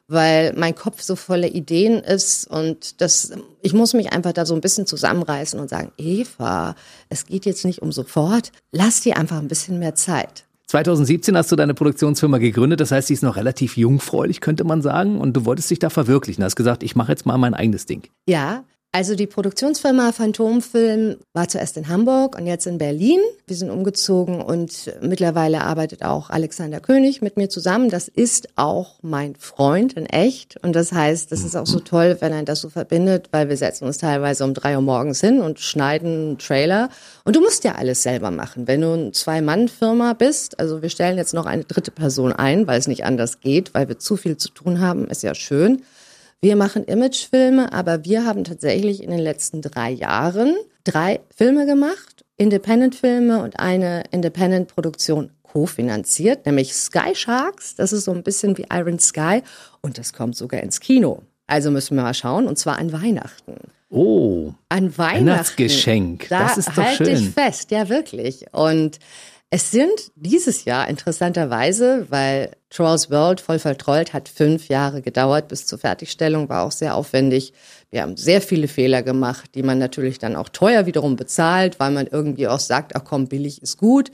[0.08, 3.32] weil mein Kopf so voller Ideen ist und das,
[3.62, 6.74] ich muss mich einfach da so ein bisschen zusammenreißen und sagen, Eva,
[7.11, 10.46] es geht jetzt nicht um sofort, lass dir einfach ein bisschen mehr Zeit.
[10.71, 14.83] 2017 hast du deine Produktionsfirma gegründet, das heißt, sie ist noch relativ jungfräulich, könnte man
[14.83, 16.43] sagen, und du wolltest dich da verwirklichen.
[16.43, 18.05] Du hast gesagt, ich mache jetzt mal mein eigenes Ding.
[18.29, 18.62] Ja,
[18.93, 23.20] also die Produktionsfirma Phantomfilm war zuerst in Hamburg und jetzt in Berlin.
[23.47, 27.88] Wir sind umgezogen und mittlerweile arbeitet auch Alexander König mit mir zusammen.
[27.88, 32.16] Das ist auch mein Freund in echt und das heißt, das ist auch so toll,
[32.18, 35.41] wenn er das so verbindet, weil wir setzen uns teilweise um drei Uhr morgens hin
[35.41, 36.88] und schneiden einen Trailer
[37.24, 38.66] und du musst ja alles selber machen.
[38.66, 42.80] Wenn du eine Zwei-Mann-Firma bist, also wir stellen jetzt noch eine dritte Person ein, weil
[42.80, 45.82] es nicht anders geht, weil wir zu viel zu tun haben, ist ja schön.
[46.43, 52.24] Wir machen Imagefilme, aber wir haben tatsächlich in den letzten drei Jahren drei Filme gemacht,
[52.38, 57.74] Independent-Filme und eine Independent-Produktion kofinanziert, nämlich Sky Sharks.
[57.74, 59.43] Das ist so ein bisschen wie Iron Sky
[59.82, 61.22] und das kommt sogar ins Kino.
[61.47, 63.57] Also müssen wir mal schauen und zwar an Weihnachten.
[63.91, 65.26] Oh, an Weihnachten.
[65.26, 66.28] Weihnachtsgeschenk.
[66.30, 67.07] Da das ist doch halt schön.
[67.07, 68.47] dich fest, ja wirklich.
[68.53, 68.99] Und
[69.53, 75.66] es sind dieses Jahr interessanterweise, weil Trolls World voll vertrollt hat fünf Jahre gedauert bis
[75.66, 77.53] zur Fertigstellung, war auch sehr aufwendig.
[77.90, 81.90] Wir haben sehr viele Fehler gemacht, die man natürlich dann auch teuer wiederum bezahlt, weil
[81.90, 84.12] man irgendwie auch sagt, ach komm, billig ist gut.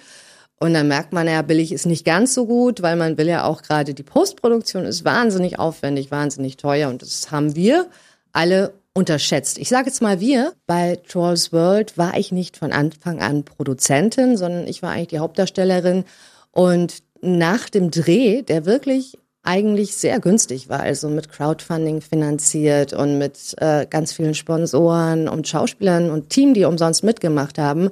[0.58, 3.44] Und dann merkt man ja, billig ist nicht ganz so gut, weil man will ja
[3.44, 7.90] auch gerade die Postproduktion ist wahnsinnig aufwendig, wahnsinnig teuer und das haben wir
[8.32, 9.58] alle unterschätzt.
[9.58, 10.54] Ich sage jetzt mal wir.
[10.66, 15.18] Bei Trolls World war ich nicht von Anfang an Produzentin, sondern ich war eigentlich die
[15.18, 16.04] Hauptdarstellerin.
[16.50, 23.18] Und nach dem Dreh, der wirklich eigentlich sehr günstig war, also mit Crowdfunding finanziert und
[23.18, 27.90] mit äh, ganz vielen Sponsoren und Schauspielern und Team, die umsonst mitgemacht haben,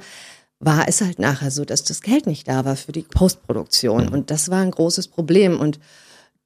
[0.59, 4.09] war es halt nachher so, dass das Geld nicht da war für die Postproduktion.
[4.09, 5.61] Und das war ein großes Problem.
[5.61, 5.78] Und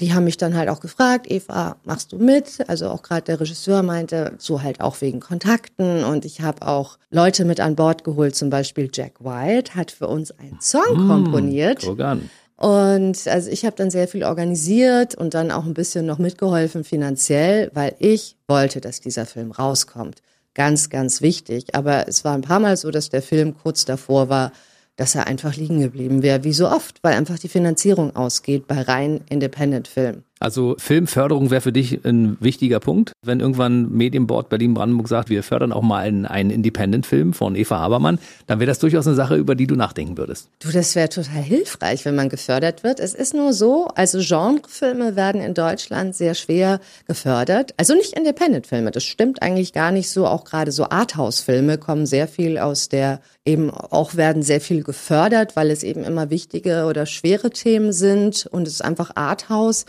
[0.01, 2.69] die haben mich dann halt auch gefragt, Eva, machst du mit?
[2.69, 6.05] Also auch gerade der Regisseur meinte, so halt auch wegen Kontakten.
[6.05, 10.07] Und ich habe auch Leute mit an Bord geholt, zum Beispiel Jack White hat für
[10.07, 11.85] uns einen Song mmh, komponiert.
[11.85, 12.31] Organ.
[12.57, 16.83] Und also ich habe dann sehr viel organisiert und dann auch ein bisschen noch mitgeholfen
[16.83, 20.23] finanziell, weil ich wollte, dass dieser Film rauskommt.
[20.55, 21.77] Ganz, ganz wichtig.
[21.77, 24.53] Aber es war ein paar Mal so, dass der Film kurz davor war,
[24.99, 28.83] dass er einfach liegen geblieben wäre, wie so oft, weil einfach die Finanzierung ausgeht bei
[28.83, 30.25] rein Independent-Filmen.
[30.41, 33.13] Also Filmförderung wäre für dich ein wichtiger Punkt.
[33.25, 38.19] Wenn irgendwann Medienboard Berlin-Brandenburg sagt, wir fördern auch mal einen, einen Independent-Film von Eva Habermann,
[38.47, 40.49] dann wäre das durchaus eine Sache, über die du nachdenken würdest.
[40.61, 43.01] Du, das wäre total hilfreich, wenn man gefördert wird.
[43.01, 47.75] Es ist nur so, also Genrefilme werden in Deutschland sehr schwer gefördert.
[47.77, 50.27] Also nicht Independent-Filme, das stimmt eigentlich gar nicht so.
[50.27, 55.57] Auch gerade so Arthouse-Filme kommen sehr viel aus der, eben auch werden sehr viel gefördert,
[55.57, 59.85] weil es eben immer wichtige oder schwere Themen sind und es ist einfach Arthouse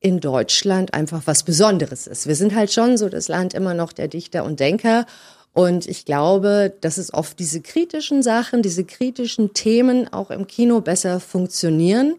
[0.00, 2.26] in Deutschland einfach was Besonderes ist.
[2.26, 5.06] Wir sind halt schon so das Land immer noch der Dichter und Denker.
[5.52, 10.80] Und ich glaube, dass es oft diese kritischen Sachen, diese kritischen Themen auch im Kino
[10.80, 12.14] besser funktionieren.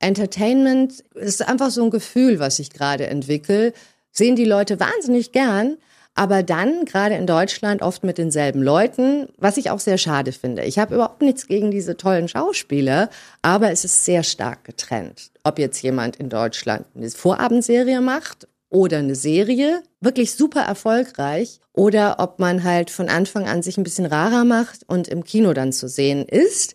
[0.00, 3.72] Entertainment ist einfach so ein Gefühl, was ich gerade entwickle.
[4.10, 5.76] Sehen die Leute wahnsinnig gern,
[6.14, 10.64] aber dann gerade in Deutschland oft mit denselben Leuten, was ich auch sehr schade finde.
[10.64, 13.08] Ich habe überhaupt nichts gegen diese tollen Schauspieler,
[13.40, 15.30] aber es ist sehr stark getrennt.
[15.44, 22.16] Ob jetzt jemand in Deutschland eine Vorabendserie macht oder eine Serie, wirklich super erfolgreich, oder
[22.18, 25.72] ob man halt von Anfang an sich ein bisschen rarer macht und im Kino dann
[25.72, 26.74] zu sehen ist.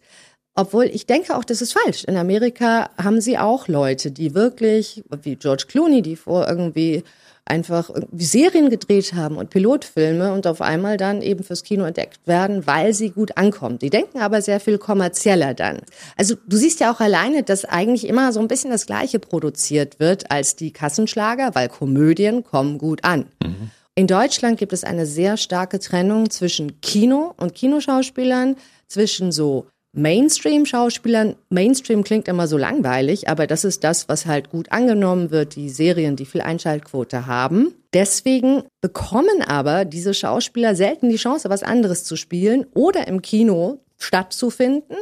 [0.55, 2.03] Obwohl ich denke auch, das ist falsch.
[2.05, 7.03] In Amerika haben sie auch Leute, die wirklich, wie George Clooney, die vor irgendwie
[7.49, 12.67] einfach Serien gedreht haben und Pilotfilme und auf einmal dann eben fürs Kino entdeckt werden,
[12.67, 13.79] weil sie gut ankommen.
[13.79, 15.79] Die denken aber sehr viel kommerzieller dann.
[16.15, 19.99] Also du siehst ja auch alleine, dass eigentlich immer so ein bisschen das Gleiche produziert
[19.99, 23.25] wird als die Kassenschlager, weil Komödien kommen gut an.
[23.43, 23.71] Mhm.
[23.95, 28.55] In Deutschland gibt es eine sehr starke Trennung zwischen Kino und Kinoschauspielern,
[28.87, 29.67] zwischen so
[29.97, 35.55] Mainstream-Schauspielern, Mainstream klingt immer so langweilig, aber das ist das, was halt gut angenommen wird,
[35.55, 37.73] die Serien, die viel Einschaltquote haben.
[37.93, 43.79] Deswegen bekommen aber diese Schauspieler selten die Chance, was anderes zu spielen oder im Kino
[43.97, 44.97] stattzufinden,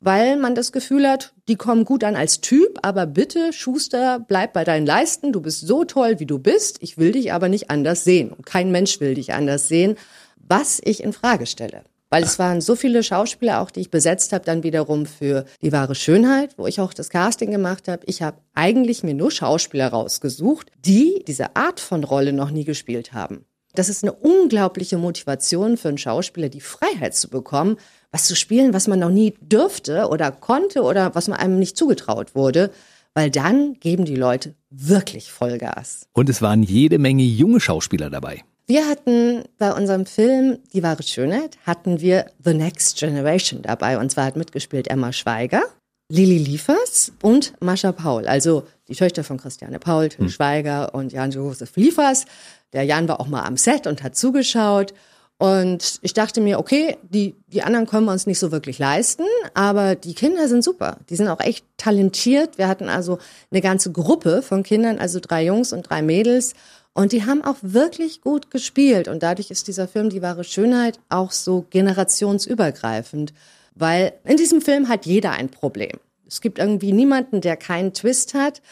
[0.00, 4.52] weil man das Gefühl hat, die kommen gut an als Typ, aber bitte, Schuster, bleib
[4.52, 7.70] bei deinen Leisten, du bist so toll, wie du bist, ich will dich aber nicht
[7.70, 9.96] anders sehen und kein Mensch will dich anders sehen,
[10.36, 11.84] was ich in Frage stelle.
[12.14, 15.72] Weil es waren so viele Schauspieler auch, die ich besetzt habe, dann wiederum für die
[15.72, 18.04] wahre Schönheit, wo ich auch das Casting gemacht habe.
[18.06, 23.14] Ich habe eigentlich mir nur Schauspieler rausgesucht, die diese Art von Rolle noch nie gespielt
[23.14, 23.46] haben.
[23.74, 27.78] Das ist eine unglaubliche Motivation für einen Schauspieler, die Freiheit zu bekommen,
[28.12, 31.76] was zu spielen, was man noch nie dürfte oder konnte oder was man einem nicht
[31.76, 32.70] zugetraut wurde
[33.14, 36.08] weil dann geben die Leute wirklich Vollgas.
[36.12, 38.42] Und es waren jede Menge junge Schauspieler dabei.
[38.66, 43.98] Wir hatten bei unserem Film Die wahre Schönheit, hatten wir The Next Generation dabei.
[43.98, 45.62] Und zwar hat mitgespielt Emma Schweiger,
[46.08, 48.26] Lili Liefers und Mascha Paul.
[48.26, 50.30] Also die Töchter von Christiane Paul, Till hm.
[50.30, 52.24] Schweiger und Jan-Josef Liefers.
[52.72, 54.94] Der Jan war auch mal am Set und hat zugeschaut.
[55.36, 59.24] Und ich dachte mir, okay, die, die anderen können wir uns nicht so wirklich leisten,
[59.52, 60.98] aber die Kinder sind super.
[61.10, 62.56] Die sind auch echt talentiert.
[62.56, 63.18] Wir hatten also
[63.50, 66.54] eine ganze Gruppe von Kindern, also drei Jungs und drei Mädels.
[66.94, 69.08] Und die haben auch wirklich gut gespielt.
[69.08, 73.34] Und dadurch ist dieser Film Die wahre Schönheit auch so generationsübergreifend.
[73.74, 75.98] Weil in diesem Film hat jeder ein Problem.
[76.26, 78.62] Es gibt irgendwie niemanden, der keinen Twist hat.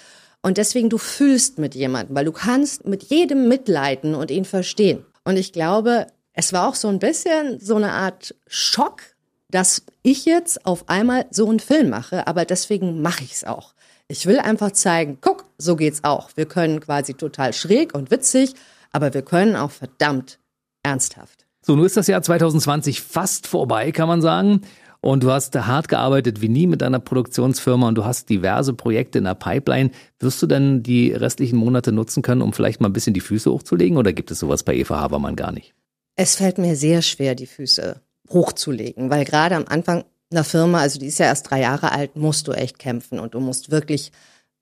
[0.40, 5.04] Und deswegen du fühlst mit jemandem, weil du kannst mit jedem mitleiden und ihn verstehen.
[5.24, 9.02] Und ich glaube, es war auch so ein bisschen so eine Art Schock,
[9.50, 13.74] dass ich jetzt auf einmal so einen Film mache, aber deswegen mache ich es auch.
[14.09, 16.30] Ich will einfach zeigen, guck, so geht's auch.
[16.34, 18.55] Wir können quasi total schräg und witzig,
[18.90, 20.38] aber wir können auch verdammt
[20.82, 21.46] ernsthaft.
[21.64, 24.62] So, nun ist das Jahr 2020 fast vorbei, kann man sagen.
[25.00, 29.18] Und du hast hart gearbeitet wie nie mit deiner Produktionsfirma und du hast diverse Projekte
[29.18, 29.90] in der Pipeline.
[30.20, 33.50] Wirst du denn die restlichen Monate nutzen können, um vielleicht mal ein bisschen die Füße
[33.50, 35.74] hochzulegen oder gibt es sowas bei Eva Habermann gar nicht?
[36.14, 38.00] Es fällt mir sehr schwer, die Füße
[38.30, 42.16] hochzulegen, weil gerade am Anfang einer Firma, also die ist ja erst drei Jahre alt,
[42.16, 44.12] musst du echt kämpfen und du musst wirklich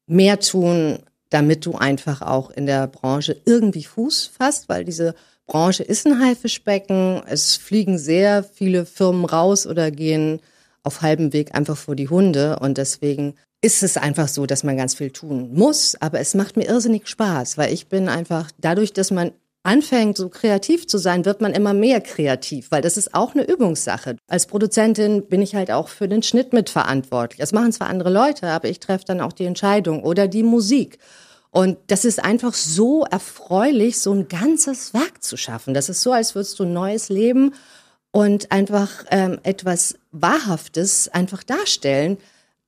[0.06, 0.98] mehr tun,
[1.30, 5.14] damit du einfach auch in der Branche irgendwie Fuß fasst, weil diese
[5.46, 7.22] Branche ist ein Haifischbecken.
[7.26, 10.40] Es fliegen sehr viele Firmen raus oder gehen
[10.82, 14.76] auf halbem Weg einfach vor die Hunde und deswegen ist es einfach so, dass man
[14.76, 18.92] ganz viel tun muss, aber es macht mir irrsinnig Spaß, weil ich bin einfach dadurch,
[18.92, 19.32] dass man
[19.62, 23.44] anfängt, so kreativ zu sein, wird man immer mehr kreativ, weil das ist auch eine
[23.44, 24.16] Übungssache.
[24.26, 27.38] Als Produzentin bin ich halt auch für den Schnitt mitverantwortlich.
[27.38, 30.98] Das machen zwar andere Leute, aber ich treffe dann auch die Entscheidung oder die Musik.
[31.50, 35.74] Und das ist einfach so erfreulich, so ein ganzes Werk zu schaffen.
[35.74, 37.54] Das ist so, als würdest du ein neues Leben
[38.12, 42.18] und einfach ähm, etwas Wahrhaftes einfach darstellen,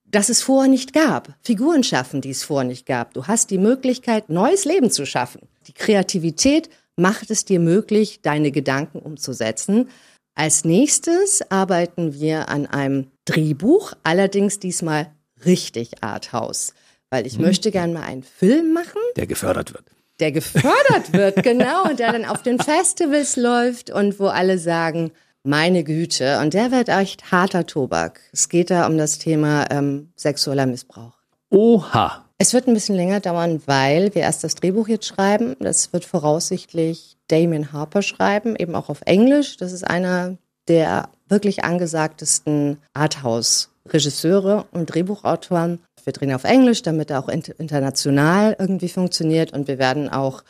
[0.04, 1.34] das es vorher nicht gab.
[1.42, 3.14] Figuren schaffen, die es vorher nicht gab.
[3.14, 5.48] Du hast die Möglichkeit, neues Leben zu schaffen.
[5.68, 9.88] Die Kreativität macht es dir möglich, deine Gedanken umzusetzen.
[10.34, 15.12] Als nächstes arbeiten wir an einem Drehbuch, allerdings diesmal
[15.44, 16.74] richtig Arthouse,
[17.10, 19.84] weil ich möchte gern mal einen Film machen, Der gefördert wird.
[20.20, 25.12] der gefördert wird, genau, und der dann auf den Festivals läuft und wo alle sagen,
[25.44, 28.20] meine Güte, und der wird echt harter Tobak.
[28.32, 31.14] Es geht da um das Thema ähm, sexueller Missbrauch.
[31.50, 32.21] Oha.
[32.42, 35.54] Es wird ein bisschen länger dauern, weil wir erst das Drehbuch jetzt schreiben.
[35.60, 39.58] Das wird voraussichtlich Damien Harper schreiben, eben auch auf Englisch.
[39.58, 40.36] Das ist einer
[40.66, 45.78] der wirklich angesagtesten Arthouse-Regisseure und Drehbuchautoren.
[46.02, 49.52] Wir drehen auf Englisch, damit er auch int- international irgendwie funktioniert.
[49.52, 50.42] Und wir werden auch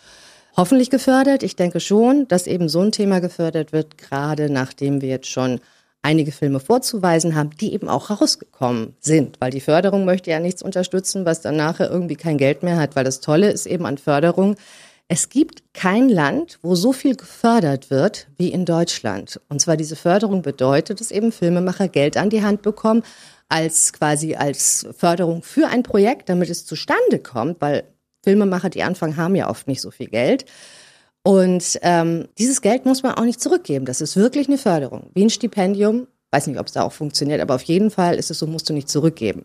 [0.57, 1.43] hoffentlich gefördert.
[1.43, 5.61] Ich denke schon, dass eben so ein Thema gefördert wird, gerade nachdem wir jetzt schon
[6.03, 9.41] einige Filme vorzuweisen haben, die eben auch rausgekommen sind.
[9.41, 12.97] Weil die Förderung möchte ja nichts unterstützen, was dann nachher irgendwie kein Geld mehr hat.
[12.97, 14.57] Weil das Tolle ist eben an Förderung,
[15.09, 19.41] es gibt kein Land, wo so viel gefördert wird wie in Deutschland.
[19.49, 23.03] Und zwar diese Förderung bedeutet, dass eben Filmemacher Geld an die Hand bekommen,
[23.49, 27.85] als quasi als Förderung für ein Projekt, damit es zustande kommt, weil
[28.25, 30.47] Filmemacher, die anfangen, haben ja oft nicht so viel Geld.
[31.23, 33.85] Und ähm, dieses Geld muss man auch nicht zurückgeben.
[33.85, 36.09] Das ist wirklich eine Förderung, wie ein Stipendium.
[36.31, 38.69] Weiß nicht, ob es da auch funktioniert, aber auf jeden Fall ist es so, musst
[38.69, 39.45] du nicht zurückgeben.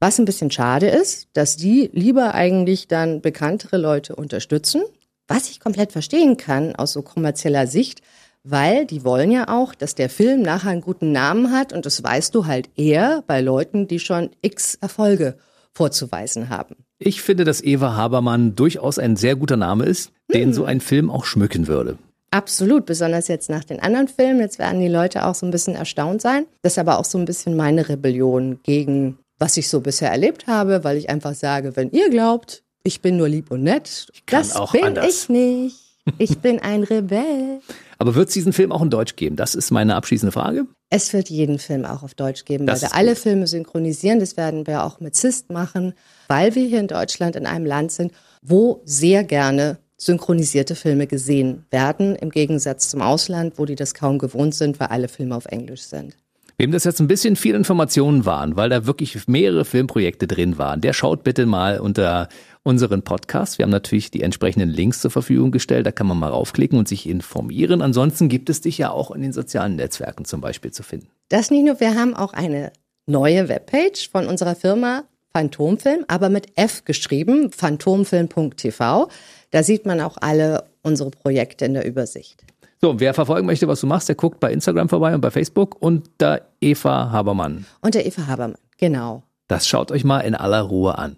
[0.00, 4.82] Was ein bisschen schade ist, dass die lieber eigentlich dann bekanntere Leute unterstützen,
[5.28, 8.02] was ich komplett verstehen kann aus so kommerzieller Sicht,
[8.42, 12.02] weil die wollen ja auch, dass der Film nachher einen guten Namen hat und das
[12.02, 15.38] weißt du halt eher bei Leuten, die schon x Erfolge
[15.72, 16.83] vorzuweisen haben.
[16.98, 21.10] Ich finde, dass Eva Habermann durchaus ein sehr guter Name ist, den so ein Film
[21.10, 21.98] auch schmücken würde.
[22.30, 24.40] Absolut, besonders jetzt nach den anderen Filmen.
[24.40, 26.46] Jetzt werden die Leute auch so ein bisschen erstaunt sein.
[26.62, 30.46] Das ist aber auch so ein bisschen meine Rebellion gegen, was ich so bisher erlebt
[30.46, 34.54] habe, weil ich einfach sage, wenn ihr glaubt, ich bin nur lieb und nett, das
[34.72, 35.06] bin anders.
[35.08, 35.83] ich nicht.
[36.18, 37.60] Ich bin ein Rebell.
[37.98, 39.36] Aber wird es diesen Film auch in Deutsch geben?
[39.36, 40.66] Das ist meine abschließende Frage.
[40.90, 43.18] Es wird jeden Film auch auf Deutsch geben, Das weil wir alle gut.
[43.18, 44.20] Filme synchronisieren.
[44.20, 45.94] Das werden wir auch mit Zist machen,
[46.28, 51.64] weil wir hier in Deutschland in einem Land sind, wo sehr gerne synchronisierte Filme gesehen
[51.70, 55.46] werden, im Gegensatz zum Ausland, wo die das kaum gewohnt sind, weil alle Filme auf
[55.46, 56.16] Englisch sind.
[56.56, 60.80] Wem das jetzt ein bisschen viel Informationen waren, weil da wirklich mehrere Filmprojekte drin waren,
[60.80, 62.28] der schaut bitte mal unter
[62.62, 63.58] unseren Podcast.
[63.58, 65.84] Wir haben natürlich die entsprechenden Links zur Verfügung gestellt.
[65.84, 67.82] Da kann man mal raufklicken und sich informieren.
[67.82, 71.08] Ansonsten gibt es dich ja auch in den sozialen Netzwerken zum Beispiel zu finden.
[71.28, 72.72] Das nicht nur, wir haben auch eine
[73.06, 75.04] neue Webpage von unserer Firma
[75.36, 79.08] Phantomfilm, aber mit F geschrieben, phantomfilm.tv.
[79.50, 82.44] Da sieht man auch alle unsere Projekte in der Übersicht.
[82.84, 85.78] So, wer verfolgen möchte, was du machst, der guckt bei Instagram vorbei und bei Facebook
[86.18, 87.64] da Eva Habermann.
[87.80, 89.22] Und der Eva Habermann, genau.
[89.48, 91.16] Das schaut euch mal in aller Ruhe an.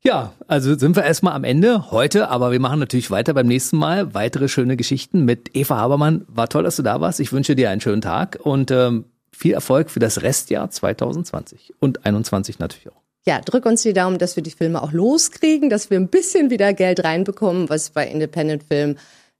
[0.00, 3.76] Ja, also sind wir erstmal am Ende heute, aber wir machen natürlich weiter beim nächsten
[3.76, 4.14] Mal.
[4.14, 6.24] Weitere schöne Geschichten mit Eva Habermann.
[6.28, 7.20] War toll, dass du da warst.
[7.20, 11.98] Ich wünsche dir einen schönen Tag und ähm, viel Erfolg für das Restjahr 2020 und
[11.98, 13.02] 2021 natürlich auch.
[13.26, 16.48] Ja, drück uns die Daumen, dass wir die Filme auch loskriegen, dass wir ein bisschen
[16.48, 18.96] wieder Geld reinbekommen, was bei Independent Film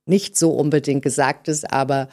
[0.07, 2.09] nicht so unbedingt gesagt ist, aber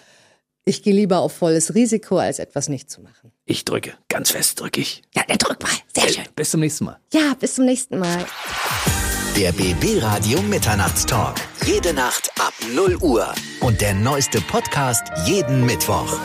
[0.66, 3.32] ich gehe lieber auf volles Risiko, als etwas nicht zu machen.
[3.46, 5.02] Ich drücke, ganz fest drücke ich.
[5.16, 5.72] Ja, der drück mal.
[5.96, 6.26] Sehr schön.
[6.36, 7.00] Bis zum nächsten Mal.
[7.14, 8.26] Ja, bis zum nächsten Mal.
[9.36, 11.38] Der BB Radio Mitternachtstalk.
[11.66, 13.34] Jede Nacht ab 0 Uhr.
[13.62, 16.20] Und der neueste Podcast jeden Mittwoch.